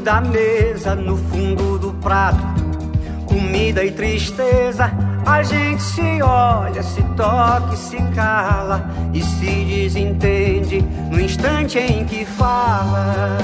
Da 0.00 0.20
mesa, 0.20 0.94
no 0.94 1.16
fundo 1.16 1.78
do 1.78 1.92
prato, 1.94 2.38
comida 3.26 3.84
e 3.84 3.90
tristeza. 3.90 4.90
A 5.26 5.42
gente 5.42 5.82
se 5.82 6.22
olha, 6.22 6.82
se 6.82 7.02
toca 7.16 7.74
e 7.74 7.76
se 7.76 7.98
cala 8.14 8.90
e 9.12 9.22
se 9.22 9.64
desentende 9.64 10.80
no 11.10 11.20
instante 11.20 11.78
em 11.78 12.04
que 12.04 12.24
fala. 12.24 13.38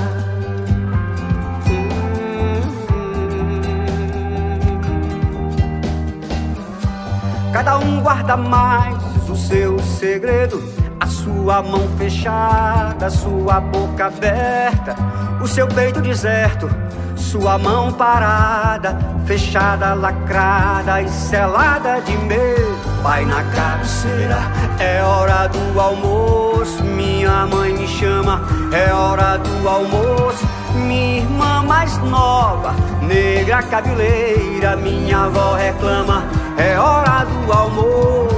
Cada 7.53 7.79
um 7.79 8.01
guarda 8.01 8.37
mais 8.37 8.97
o 9.29 9.37
seu 9.37 9.79
segredo 9.79 10.76
a 11.01 11.07
sua 11.07 11.63
mão 11.63 11.89
fechada, 11.99 13.11
sua 13.11 13.61
boca 13.61 14.07
aberta, 14.07 14.95
o 15.41 15.47
seu 15.47 15.67
peito 15.67 16.01
deserto, 16.01 16.71
sua 17.17 17.59
mão 17.59 17.93
parada, 17.93 18.97
fechada, 19.27 19.95
lacrada 19.95 21.03
e 21.03 21.09
selada 21.09 22.01
de 22.01 22.17
medo. 22.19 22.77
Pai 23.03 23.25
na 23.25 23.43
cabeceira, 23.43 24.39
é 24.79 25.03
hora 25.03 25.47
do 25.49 25.81
almoço. 25.81 26.83
Minha 26.83 27.47
mãe 27.47 27.73
me 27.73 27.87
chama, 27.87 28.43
é 28.73 28.93
hora 28.93 29.39
do 29.39 29.69
almoço. 29.69 30.47
Minha 30.75 31.19
irmã 31.19 31.63
mais 31.63 31.97
nova, 31.99 32.75
negra 33.03 33.63
cabeleira, 33.63 34.77
minha 34.77 35.25
avó 35.25 35.55
reclama, 35.55 36.25
é 36.59 36.79
hora 36.79 37.25
do 37.25 37.53
almoço. 37.53 38.36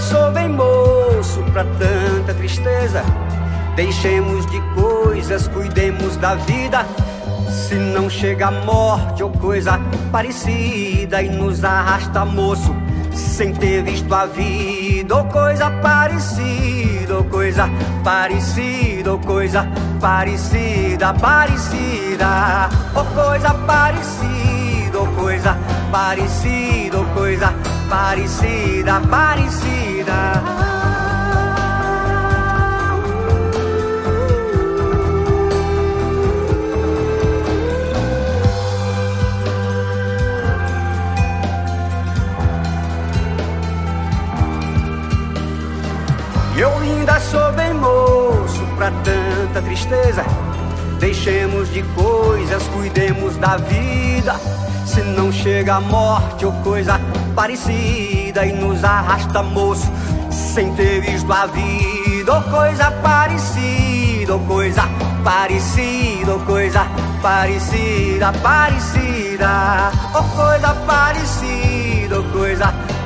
Sou 0.00 0.30
bem 0.32 0.48
moço 0.48 1.42
pra 1.52 1.64
tanta 1.64 2.34
tristeza. 2.34 3.02
Deixemos 3.76 4.46
de 4.46 4.60
coisas, 4.74 5.46
cuidemos 5.48 6.16
da 6.16 6.34
vida. 6.34 6.86
Se 7.50 7.74
não 7.74 8.08
chega 8.08 8.48
a 8.48 8.50
morte 8.50 9.22
ou 9.22 9.30
coisa 9.30 9.78
parecida 10.10 11.22
e 11.22 11.28
nos 11.28 11.62
arrasta 11.64 12.24
moço, 12.24 12.74
sem 13.12 13.52
ter 13.52 13.82
visto 13.82 14.12
a 14.14 14.26
vida 14.26 15.16
ou 15.16 15.24
coisa 15.24 15.70
parecida, 15.70 17.16
ou 17.16 17.24
coisa 17.24 17.68
parecida, 18.04 19.12
ou 19.12 19.18
coisa 19.18 19.68
parecida, 20.00 21.14
parecida, 21.14 22.68
ou 22.94 23.04
coisa 23.06 23.54
parecida, 23.54 24.98
ou 24.98 25.06
coisa 25.08 25.56
parecida, 25.90 26.98
ou 26.98 27.06
coisa 27.06 27.50
parecida, 27.50 27.79
parecida. 27.90 29.00
Eu 46.56 46.78
ainda 46.78 47.18
sou 47.20 47.52
bem 47.54 47.72
moço 47.74 48.64
pra 48.76 48.90
tanta 48.90 49.62
tristeza. 49.62 50.24
Deixemos 51.00 51.72
de 51.72 51.82
coisas, 51.82 52.62
cuidemos 52.68 53.36
da 53.36 53.56
vida. 53.56 54.36
Se 54.84 55.00
não 55.00 55.32
chega 55.32 55.76
a 55.76 55.80
morte 55.80 56.44
ou 56.44 56.52
coisa 56.62 56.99
parecida 57.40 58.44
e 58.44 58.52
nos 58.52 58.84
arrasta 58.84 59.42
moço 59.42 59.90
sem 60.30 60.74
ter 60.74 61.00
visto 61.00 61.32
a 61.32 61.46
vida. 61.46 62.34
Ou 62.34 62.42
coisa 62.42 62.90
parecida 62.90 64.34
ou 64.34 64.40
coisa 64.40 64.82
parecida 65.24 66.34
ou 66.34 66.40
coisa 66.40 66.86
parecida 67.22 68.30
parecida. 68.42 69.90
Ou 70.14 70.22
coisa 70.22 70.74
parecida 70.86 72.16
ou 72.18 72.24
coisa 72.24 72.66
parecida 72.66 72.99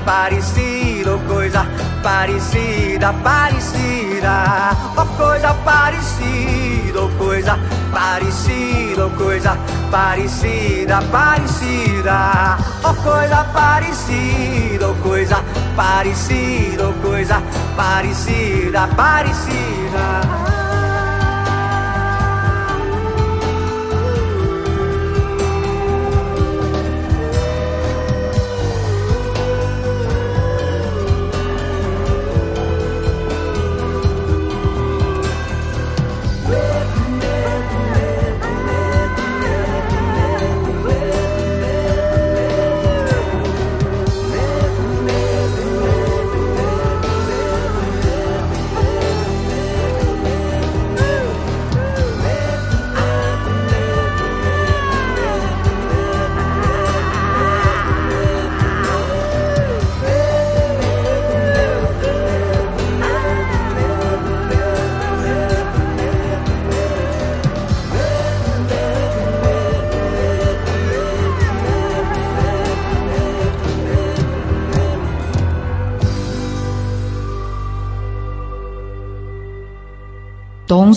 ou 1.10 1.18
coisa 1.20 1.66
parecida 2.02 3.12
parecida. 3.12 4.76
Ou 4.96 5.06
coisa 5.16 5.54
parecida 5.64 7.00
ou 7.00 7.10
coisa 7.10 7.58
parecida 7.92 9.04
ou 9.04 9.10
coisa 9.10 9.58
parecida 9.90 11.02
parecida. 11.10 12.58
Ou 12.84 12.94
coisa 12.94 13.44
parecida 13.52 14.88
ou 14.88 14.94
coisa 14.96 15.44
parecida 15.76 16.86
ou 16.86 16.92
coisa 16.94 17.42
parecida 17.76 18.88
parecida 18.88 20.53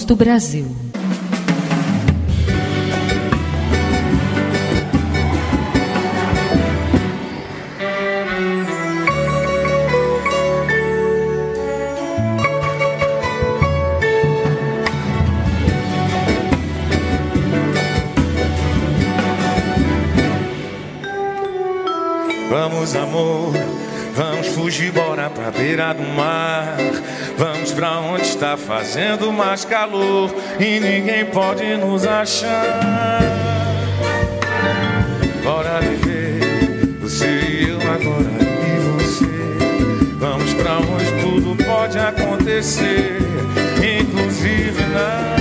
do 0.07 0.15
Brasil. 0.15 0.65
Vamos, 22.49 22.95
amor, 22.95 23.51
vamos 24.15 24.47
fugir 24.47 24.93
pra 25.37 25.51
beira 25.51 25.93
do 25.93 26.03
mar. 26.03 26.75
Vamos 27.37 27.71
pra 27.71 27.99
onde 27.99 28.23
está 28.23 28.57
fazendo 28.57 29.31
mais 29.31 29.63
calor 29.63 30.33
e 30.59 30.79
ninguém 30.79 31.25
pode 31.25 31.63
nos 31.77 32.05
achar. 32.07 33.21
Bora 35.43 35.79
viver, 35.79 36.97
você 36.99 37.27
e 37.27 37.69
eu 37.69 37.77
agora 37.77 38.31
e 38.41 38.79
você. 38.97 40.15
Vamos 40.17 40.53
pra 40.55 40.79
onde 40.79 41.21
tudo 41.21 41.63
pode 41.63 41.99
acontecer, 41.99 43.19
inclusive 44.01 44.81
na. 44.91 45.36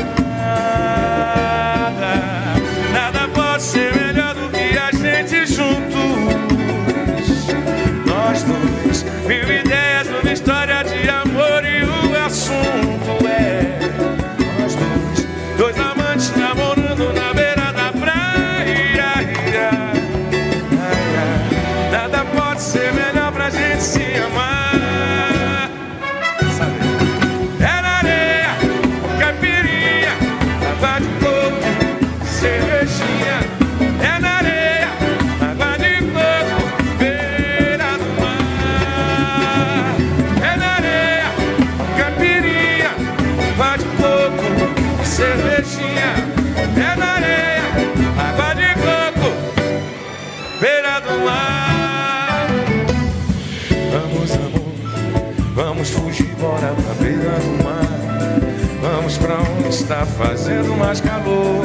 está 59.87 60.05
fazendo 60.05 60.77
mais 60.77 61.01
calor 61.01 61.65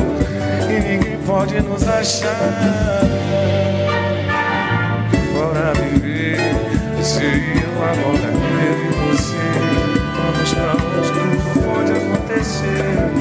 e 0.70 0.80
ninguém 0.80 1.18
pode 1.26 1.60
nos 1.60 1.88
achar. 1.88 3.02
Bora 5.34 5.74
viver, 5.74 6.38
se 7.02 7.24
eu 7.24 7.84
agora, 7.84 8.30
eu 8.62 8.78
e 8.78 8.92
você, 9.10 9.42
vamos 10.16 10.54
pra 10.54 10.74
onde 10.74 11.10
tudo 11.12 11.62
pode 11.66 11.92
acontecer. 11.94 13.21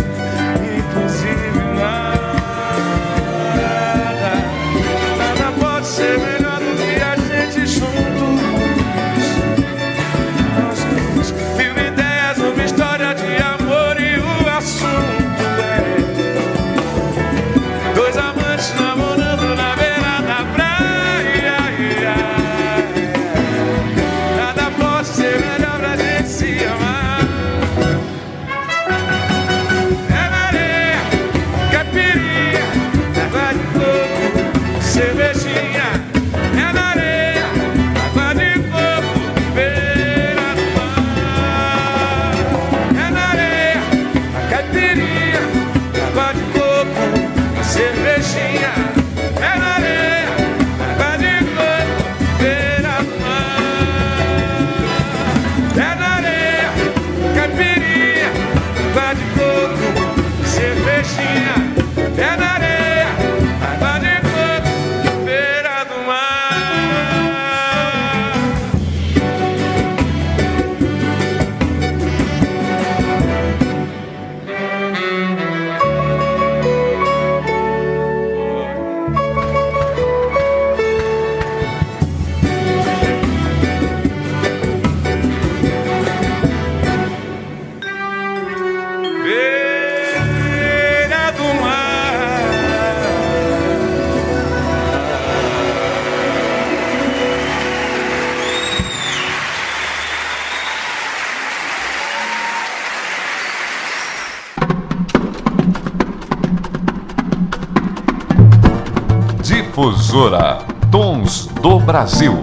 Brasil. 112.00 112.39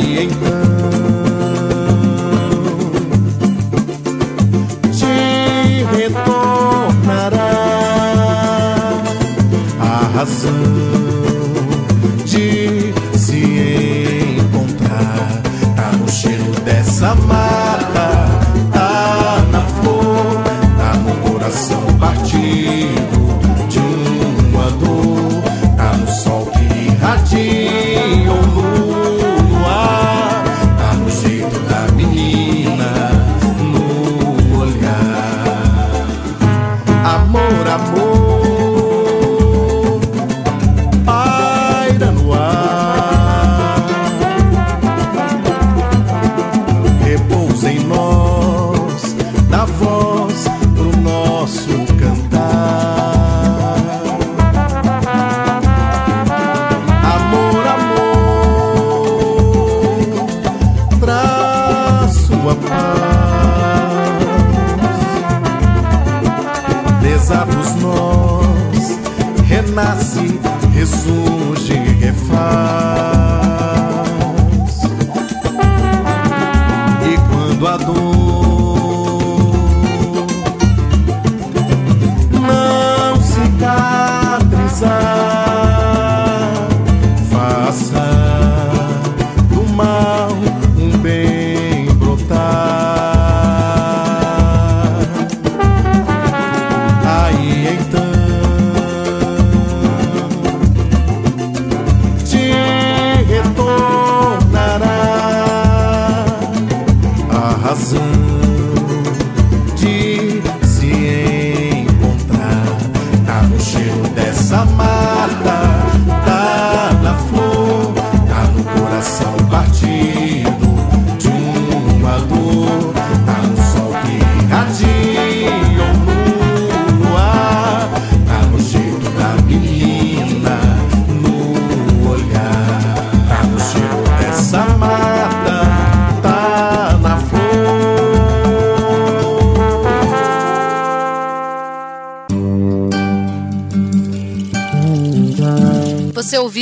Aí 0.00 0.26
então 0.26 0.57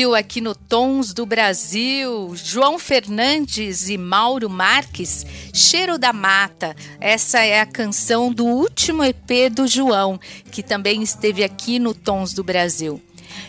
Ouviu 0.06 0.14
aqui 0.14 0.40
no 0.40 0.54
Tons 0.54 1.12
do 1.12 1.26
Brasil 1.26 2.32
João 2.36 2.78
Fernandes 2.78 3.88
e 3.88 3.98
Mauro 3.98 4.48
Marques, 4.48 5.26
Cheiro 5.52 5.98
da 5.98 6.12
Mata. 6.12 6.76
Essa 7.00 7.40
é 7.40 7.60
a 7.60 7.66
canção 7.66 8.32
do 8.32 8.44
último 8.44 9.02
EP 9.02 9.50
do 9.50 9.66
João, 9.66 10.20
que 10.52 10.62
também 10.62 11.02
esteve 11.02 11.42
aqui 11.42 11.80
no 11.80 11.92
Tons 11.92 12.32
do 12.32 12.44
Brasil. 12.44 13.02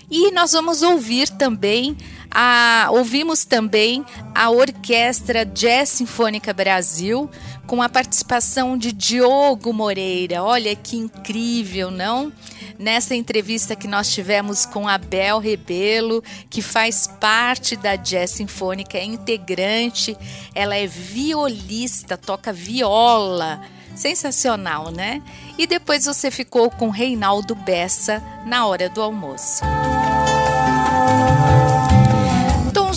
E 0.10 0.32
nós 0.32 0.54
vamos 0.54 0.82
ouvir 0.82 1.30
também 1.30 1.96
a, 2.32 2.88
ouvimos 2.92 3.46
também 3.46 4.04
a 4.34 4.50
Orquestra 4.50 5.46
Jazz 5.46 5.90
Sinfônica 5.90 6.52
Brasil 6.54 7.30
com 7.68 7.82
a 7.82 7.90
participação 7.90 8.78
de 8.78 8.94
Diogo 8.94 9.74
Moreira. 9.74 10.42
Olha 10.42 10.74
que 10.74 10.96
incrível, 10.96 11.92
não? 11.92 12.32
Nessa 12.80 13.14
entrevista 13.14 13.76
que 13.76 13.88
nós 13.88 14.10
tivemos 14.10 14.66
com 14.66 14.88
a 14.88 14.98
Bel 14.98 15.38
Rebelo, 15.40 16.24
que 16.50 16.62
faz 16.62 17.08
parte 17.20 17.76
da 17.76 17.98
Jazz 17.98 18.32
Sinfônica, 18.32 18.98
é 18.98 19.04
integrante, 19.04 20.18
ela 20.56 20.78
é 20.78 20.88
violista, 20.88 22.18
toca 22.18 22.54
viola. 22.54 23.62
Sensacional, 23.94 24.92
né? 24.92 25.24
E 25.58 25.66
depois 25.66 26.06
você 26.06 26.30
ficou 26.30 26.70
com 26.70 26.90
Reinaldo 26.90 27.56
Bessa 27.56 28.24
na 28.46 28.68
hora 28.68 28.88
do 28.88 29.02
almoço. 29.02 29.64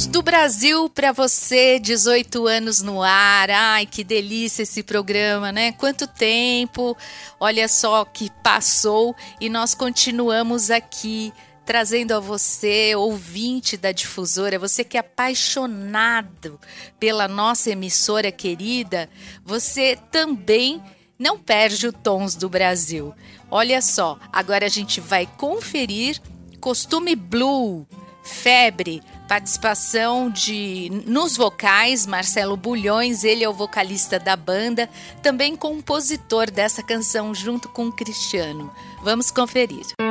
Do 0.07 0.22
Brasil 0.22 0.88
para 0.88 1.12
você, 1.12 1.78
18 1.78 2.46
anos 2.46 2.80
no 2.80 3.03
ar. 3.03 3.51
Ai, 3.51 3.86
que 3.86 4.03
delícia 4.03 4.62
esse 4.62 4.82
programa, 4.82 5.53
né? 5.53 5.72
Quanto 5.72 6.07
tempo! 6.07 6.96
Olha 7.38 7.68
só 7.68 8.05
que 8.05 8.30
passou 8.42 9.14
e 9.40 9.48
nós 9.48 9.74
continuamos 9.74 10.70
aqui 10.70 11.32
trazendo 11.66 12.12
a 12.12 12.20
você, 12.20 12.94
ouvinte 12.96 13.76
da 13.76 13.92
difusora, 13.92 14.59
você 14.59 14.82
que 14.82 14.96
é 14.96 15.01
apaixonado 15.01 16.59
pela 16.98 17.28
nossa 17.28 17.70
emissora 17.70 18.32
querida, 18.32 19.09
você 19.44 19.98
também 20.11 20.82
não 21.18 21.38
perde 21.38 21.86
o 21.86 21.92
Tons 21.92 22.34
do 22.34 22.48
Brasil. 22.48 23.14
Olha 23.51 23.80
só, 23.82 24.18
agora 24.32 24.66
a 24.66 24.70
gente 24.70 25.01
vai 25.01 25.26
conferir 25.26 26.20
Costume 26.59 27.14
Blue, 27.14 27.86
Febre, 28.24 29.03
participação 29.31 30.28
de 30.28 30.91
nos 31.07 31.37
vocais 31.37 32.05
Marcelo 32.05 32.57
Bulhões, 32.57 33.22
ele 33.22 33.45
é 33.45 33.49
o 33.49 33.53
vocalista 33.53 34.18
da 34.18 34.35
banda, 34.35 34.91
também 35.22 35.55
compositor 35.55 36.51
dessa 36.51 36.83
canção 36.83 37.33
junto 37.33 37.68
com 37.68 37.87
o 37.87 37.93
Cristiano. 37.93 38.72
Vamos 39.05 39.31
conferir. 39.31 39.87
Salvo 40.01 40.09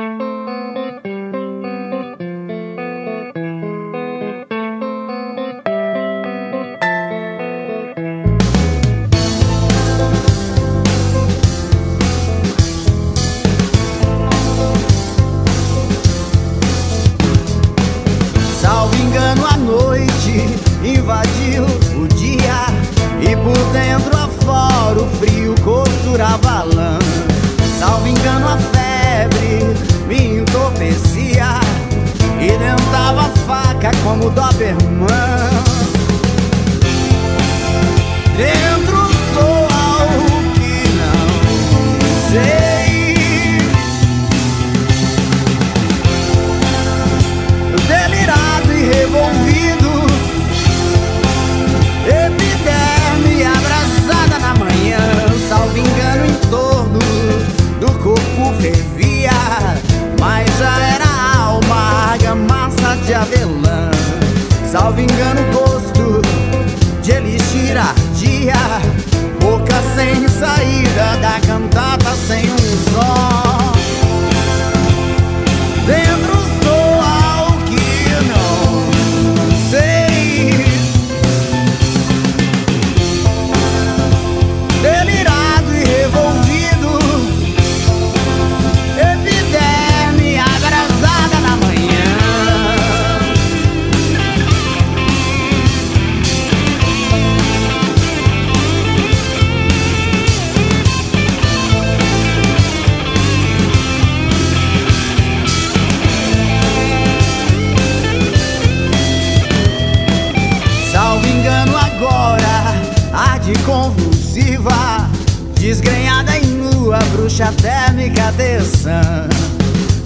bruxa 117.20 117.52
térmica 117.60 118.32
de 118.32 118.60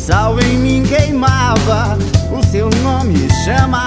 Sal 0.00 0.38
em 0.40 0.58
mim 0.58 0.82
queimava, 0.82 1.96
o 2.32 2.44
seu 2.44 2.68
nome 2.82 3.28
chama. 3.44 3.84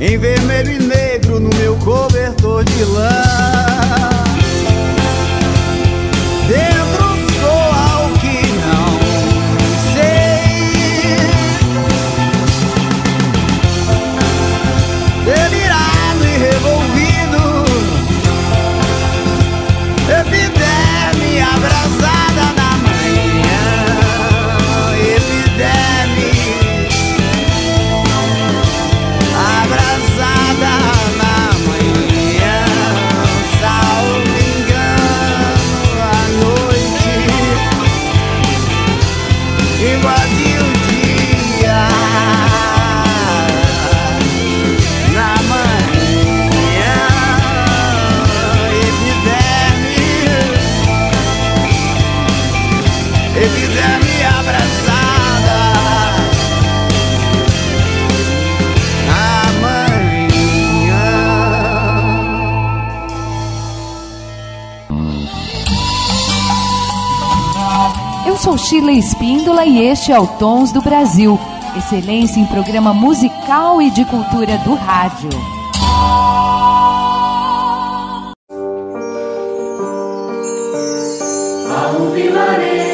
Em 0.00 0.16
vermelho 0.16 0.72
e 0.72 0.78
negro 0.82 1.38
no 1.40 1.50
meu 1.56 1.76
cobertor 1.76 2.64
de 2.64 2.84
lã. 2.84 4.17
sou 68.48 68.56
Sheila 68.56 68.92
Espíndola 68.92 69.66
e 69.66 69.78
este 69.78 70.10
é 70.10 70.18
o 70.18 70.26
Tons 70.26 70.72
do 70.72 70.80
Brasil, 70.80 71.38
excelência 71.76 72.40
em 72.40 72.46
programa 72.46 72.94
musical 72.94 73.82
e 73.82 73.90
de 73.90 74.06
cultura 74.06 74.56
do 74.64 74.74
rádio. 74.74 75.28
Há 81.70 81.90
um 82.00 82.10
vilarejo 82.12 82.87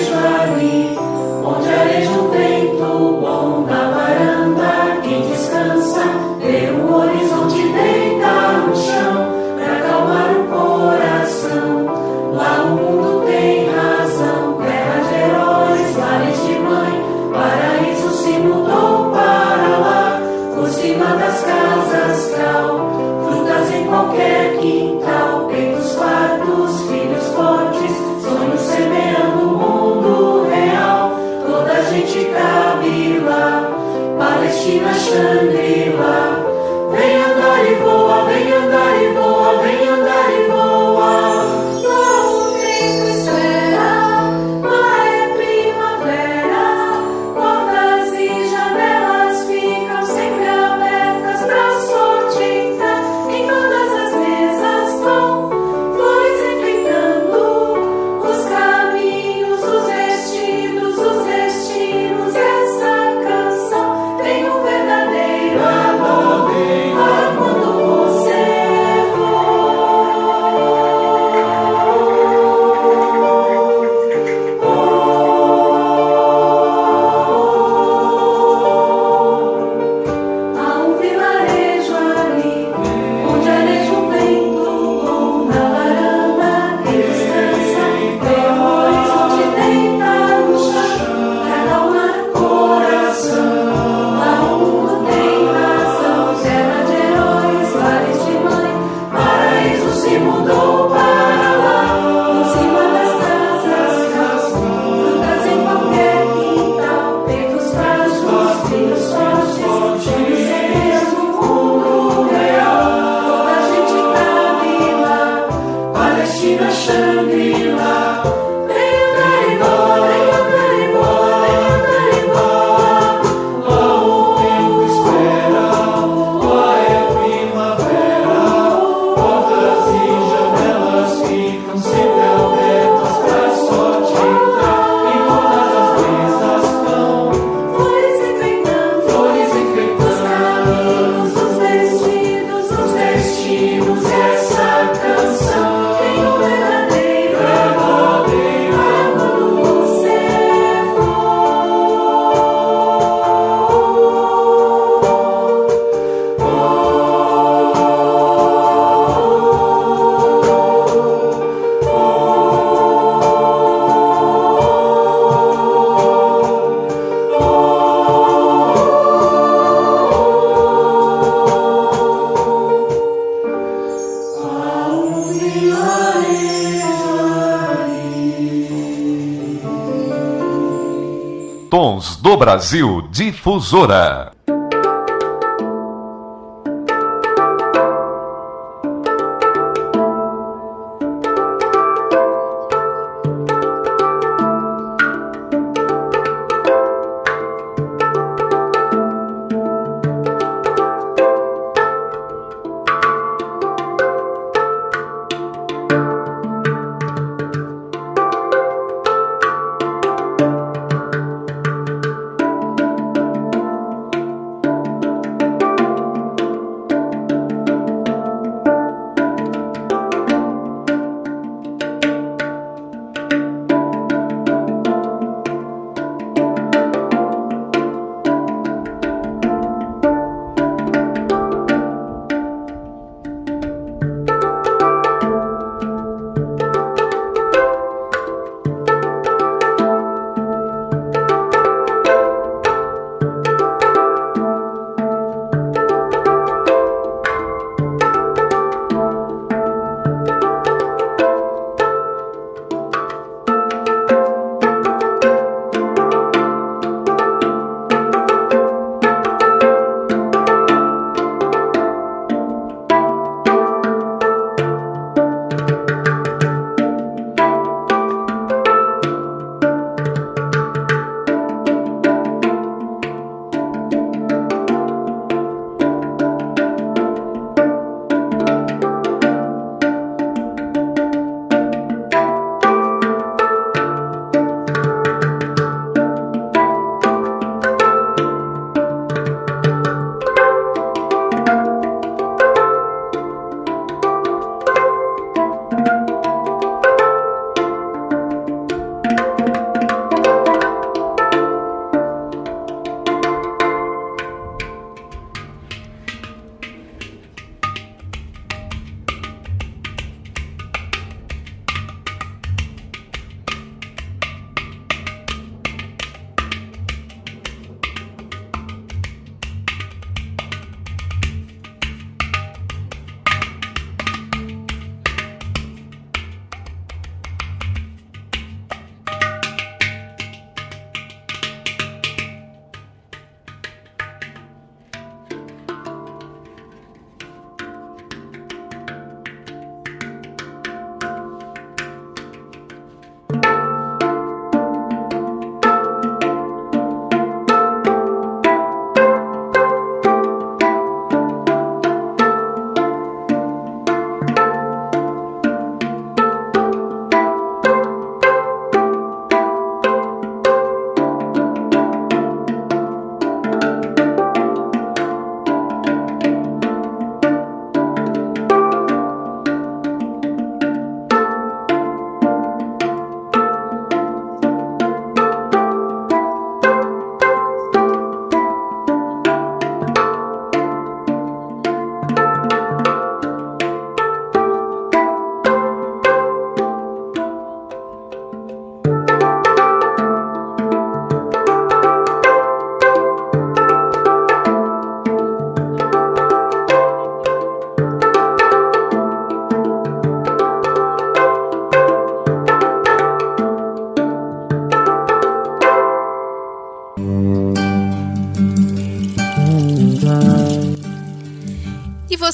Brasil 182.45 183.09
Difusora. 183.11 184.34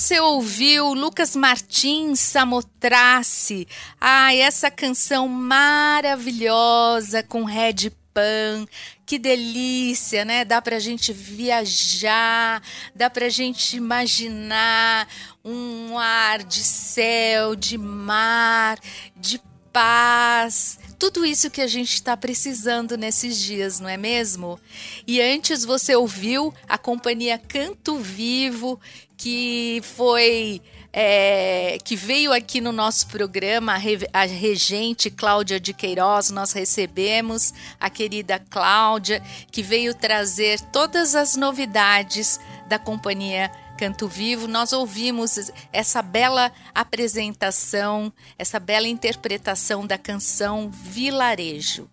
Você 0.01 0.19
ouviu 0.19 0.95
Lucas 0.95 1.37
Martins 1.37 2.21
Samotrace. 2.21 3.69
Ah, 4.01 4.35
essa 4.35 4.71
canção 4.71 5.29
maravilhosa 5.29 7.23
com 7.23 7.45
Red 7.45 7.93
Pan. 8.15 8.67
Que 9.05 9.19
delícia, 9.19 10.25
né? 10.25 10.43
Dá 10.43 10.63
pra 10.63 10.79
gente 10.79 11.13
viajar, 11.13 12.63
dá 12.95 13.11
pra 13.11 13.29
gente 13.29 13.77
imaginar 13.77 15.07
um 15.45 15.99
ar 15.99 16.43
de 16.45 16.65
céu, 16.65 17.55
de 17.55 17.77
mar, 17.77 18.79
de 19.15 19.39
paz, 19.71 20.79
tudo 21.01 21.25
isso 21.25 21.51
que 21.51 21.63
a 21.63 21.67
gente 21.67 21.95
está 21.95 22.15
precisando 22.15 22.95
nesses 22.95 23.39
dias, 23.39 23.81
não 23.81 23.89
é 23.89 23.97
mesmo? 23.97 24.61
E 25.07 25.19
antes 25.19 25.65
você 25.65 25.97
ouviu 25.97 26.53
a 26.69 26.77
companhia 26.77 27.39
Canto 27.39 27.97
Vivo, 27.97 28.79
que 29.17 29.81
foi 29.83 30.61
é, 30.93 31.79
que 31.83 31.97
veio 31.97 32.33
aqui 32.35 32.61
no 32.61 32.71
nosso 32.71 33.07
programa, 33.07 33.81
a 34.13 34.25
regente 34.25 35.11
Cláudia 35.11 35.59
de 35.59 35.73
Queiroz, 35.73 36.31
nós 36.31 36.53
recebemos 36.53 37.55
a 37.81 37.89
querida 37.89 38.39
Cláudia, 38.39 39.23
que 39.51 39.63
veio 39.63 39.95
trazer 39.95 40.61
todas 40.71 41.15
as 41.15 41.35
novidades 41.35 42.39
da 42.69 42.79
companhia 42.79 43.51
Canto 43.81 44.07
Vivo. 44.07 44.47
Nós 44.47 44.75
ouvimos 44.75 45.51
essa 45.73 46.03
bela 46.03 46.53
apresentação, 46.75 48.13
essa 48.39 48.61
bela 48.61 48.87
interpretação 48.87 49.87
da 49.87 49.97
canção 49.97 50.71
Vilarejo. 50.71 51.89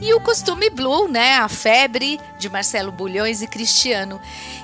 E 0.00 0.14
o 0.14 0.20
Costume 0.20 0.70
Blue, 0.70 1.08
né? 1.08 1.38
A 1.38 1.48
Febre, 1.48 2.20
de 2.38 2.48
Marcelo 2.48 2.92
Bulhões 2.92 3.42
e 3.42 3.48
Cristiano. 3.48 4.20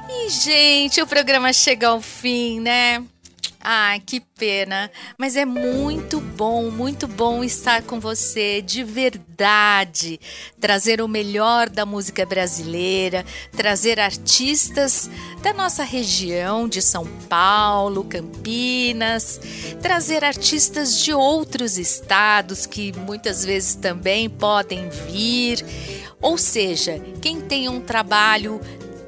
E, 0.08 0.30
gente, 0.30 1.02
o 1.02 1.08
programa 1.08 1.52
chega 1.52 1.88
ao 1.88 2.00
fim, 2.00 2.60
né? 2.60 3.02
Ai, 3.60 3.98
que 3.98 4.20
pena. 4.20 4.88
Mas 5.18 5.34
é 5.34 5.44
muito 5.44 6.20
bom, 6.38 6.70
muito 6.70 7.08
bom 7.08 7.42
estar 7.42 7.82
com 7.82 7.98
você 7.98 8.62
de 8.62 8.84
verdade. 8.84 10.20
Trazer 10.60 11.02
o 11.02 11.08
melhor 11.08 11.68
da 11.68 11.84
música 11.84 12.24
brasileira, 12.24 13.26
trazer 13.50 13.98
artistas 13.98 15.10
da 15.42 15.52
nossa 15.52 15.82
região 15.82 16.68
de 16.68 16.80
São 16.80 17.04
Paulo, 17.28 18.04
Campinas, 18.04 19.40
trazer 19.82 20.22
artistas 20.22 21.02
de 21.02 21.12
outros 21.12 21.76
estados 21.76 22.66
que 22.66 22.92
muitas 22.96 23.44
vezes 23.44 23.74
também 23.74 24.30
podem 24.30 24.88
vir. 25.08 25.66
Ou 26.22 26.38
seja, 26.38 27.02
quem 27.20 27.40
tem 27.40 27.68
um 27.68 27.80
trabalho 27.80 28.60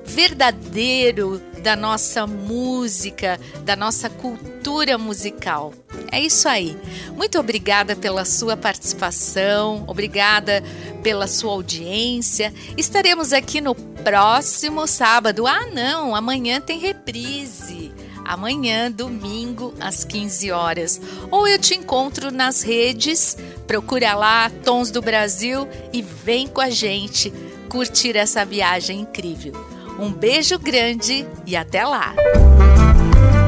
verdadeiro 0.04 1.40
da 1.60 1.76
nossa 1.76 2.26
música, 2.26 3.38
da 3.64 3.76
nossa 3.76 4.08
cultura 4.08 4.98
musical. 4.98 5.72
É 6.10 6.20
isso 6.20 6.48
aí. 6.48 6.76
Muito 7.14 7.38
obrigada 7.38 7.94
pela 7.94 8.24
sua 8.24 8.56
participação, 8.56 9.84
obrigada 9.86 10.62
pela 11.02 11.26
sua 11.26 11.52
audiência. 11.52 12.52
Estaremos 12.76 13.32
aqui 13.32 13.60
no 13.60 13.74
próximo 13.74 14.86
sábado. 14.86 15.46
Ah, 15.46 15.66
não, 15.72 16.14
amanhã 16.14 16.60
tem 16.60 16.78
reprise. 16.78 17.92
Amanhã, 18.24 18.90
domingo, 18.90 19.74
às 19.80 20.04
15 20.04 20.50
horas. 20.52 21.00
Ou 21.30 21.48
eu 21.48 21.58
te 21.58 21.74
encontro 21.74 22.30
nas 22.30 22.62
redes, 22.62 23.36
procura 23.66 24.14
lá 24.14 24.50
Tons 24.64 24.90
do 24.90 25.02
Brasil 25.02 25.66
e 25.92 26.00
vem 26.00 26.46
com 26.46 26.60
a 26.60 26.70
gente 26.70 27.32
curtir 27.68 28.16
essa 28.16 28.44
viagem 28.44 29.00
incrível. 29.00 29.69
Um 30.00 30.10
beijo 30.10 30.58
grande 30.58 31.26
e 31.46 31.54
até 31.54 31.84
lá! 31.84 32.14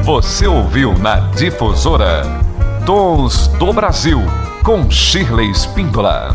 Você 0.03 0.45
ouviu 0.45 0.93
na 0.99 1.31
Difusora 1.31 2.21
Tons 2.85 3.47
do 3.57 3.73
Brasil 3.73 4.19
com 4.63 4.87
Shirley 4.91 5.49
Spindola. 5.49 6.29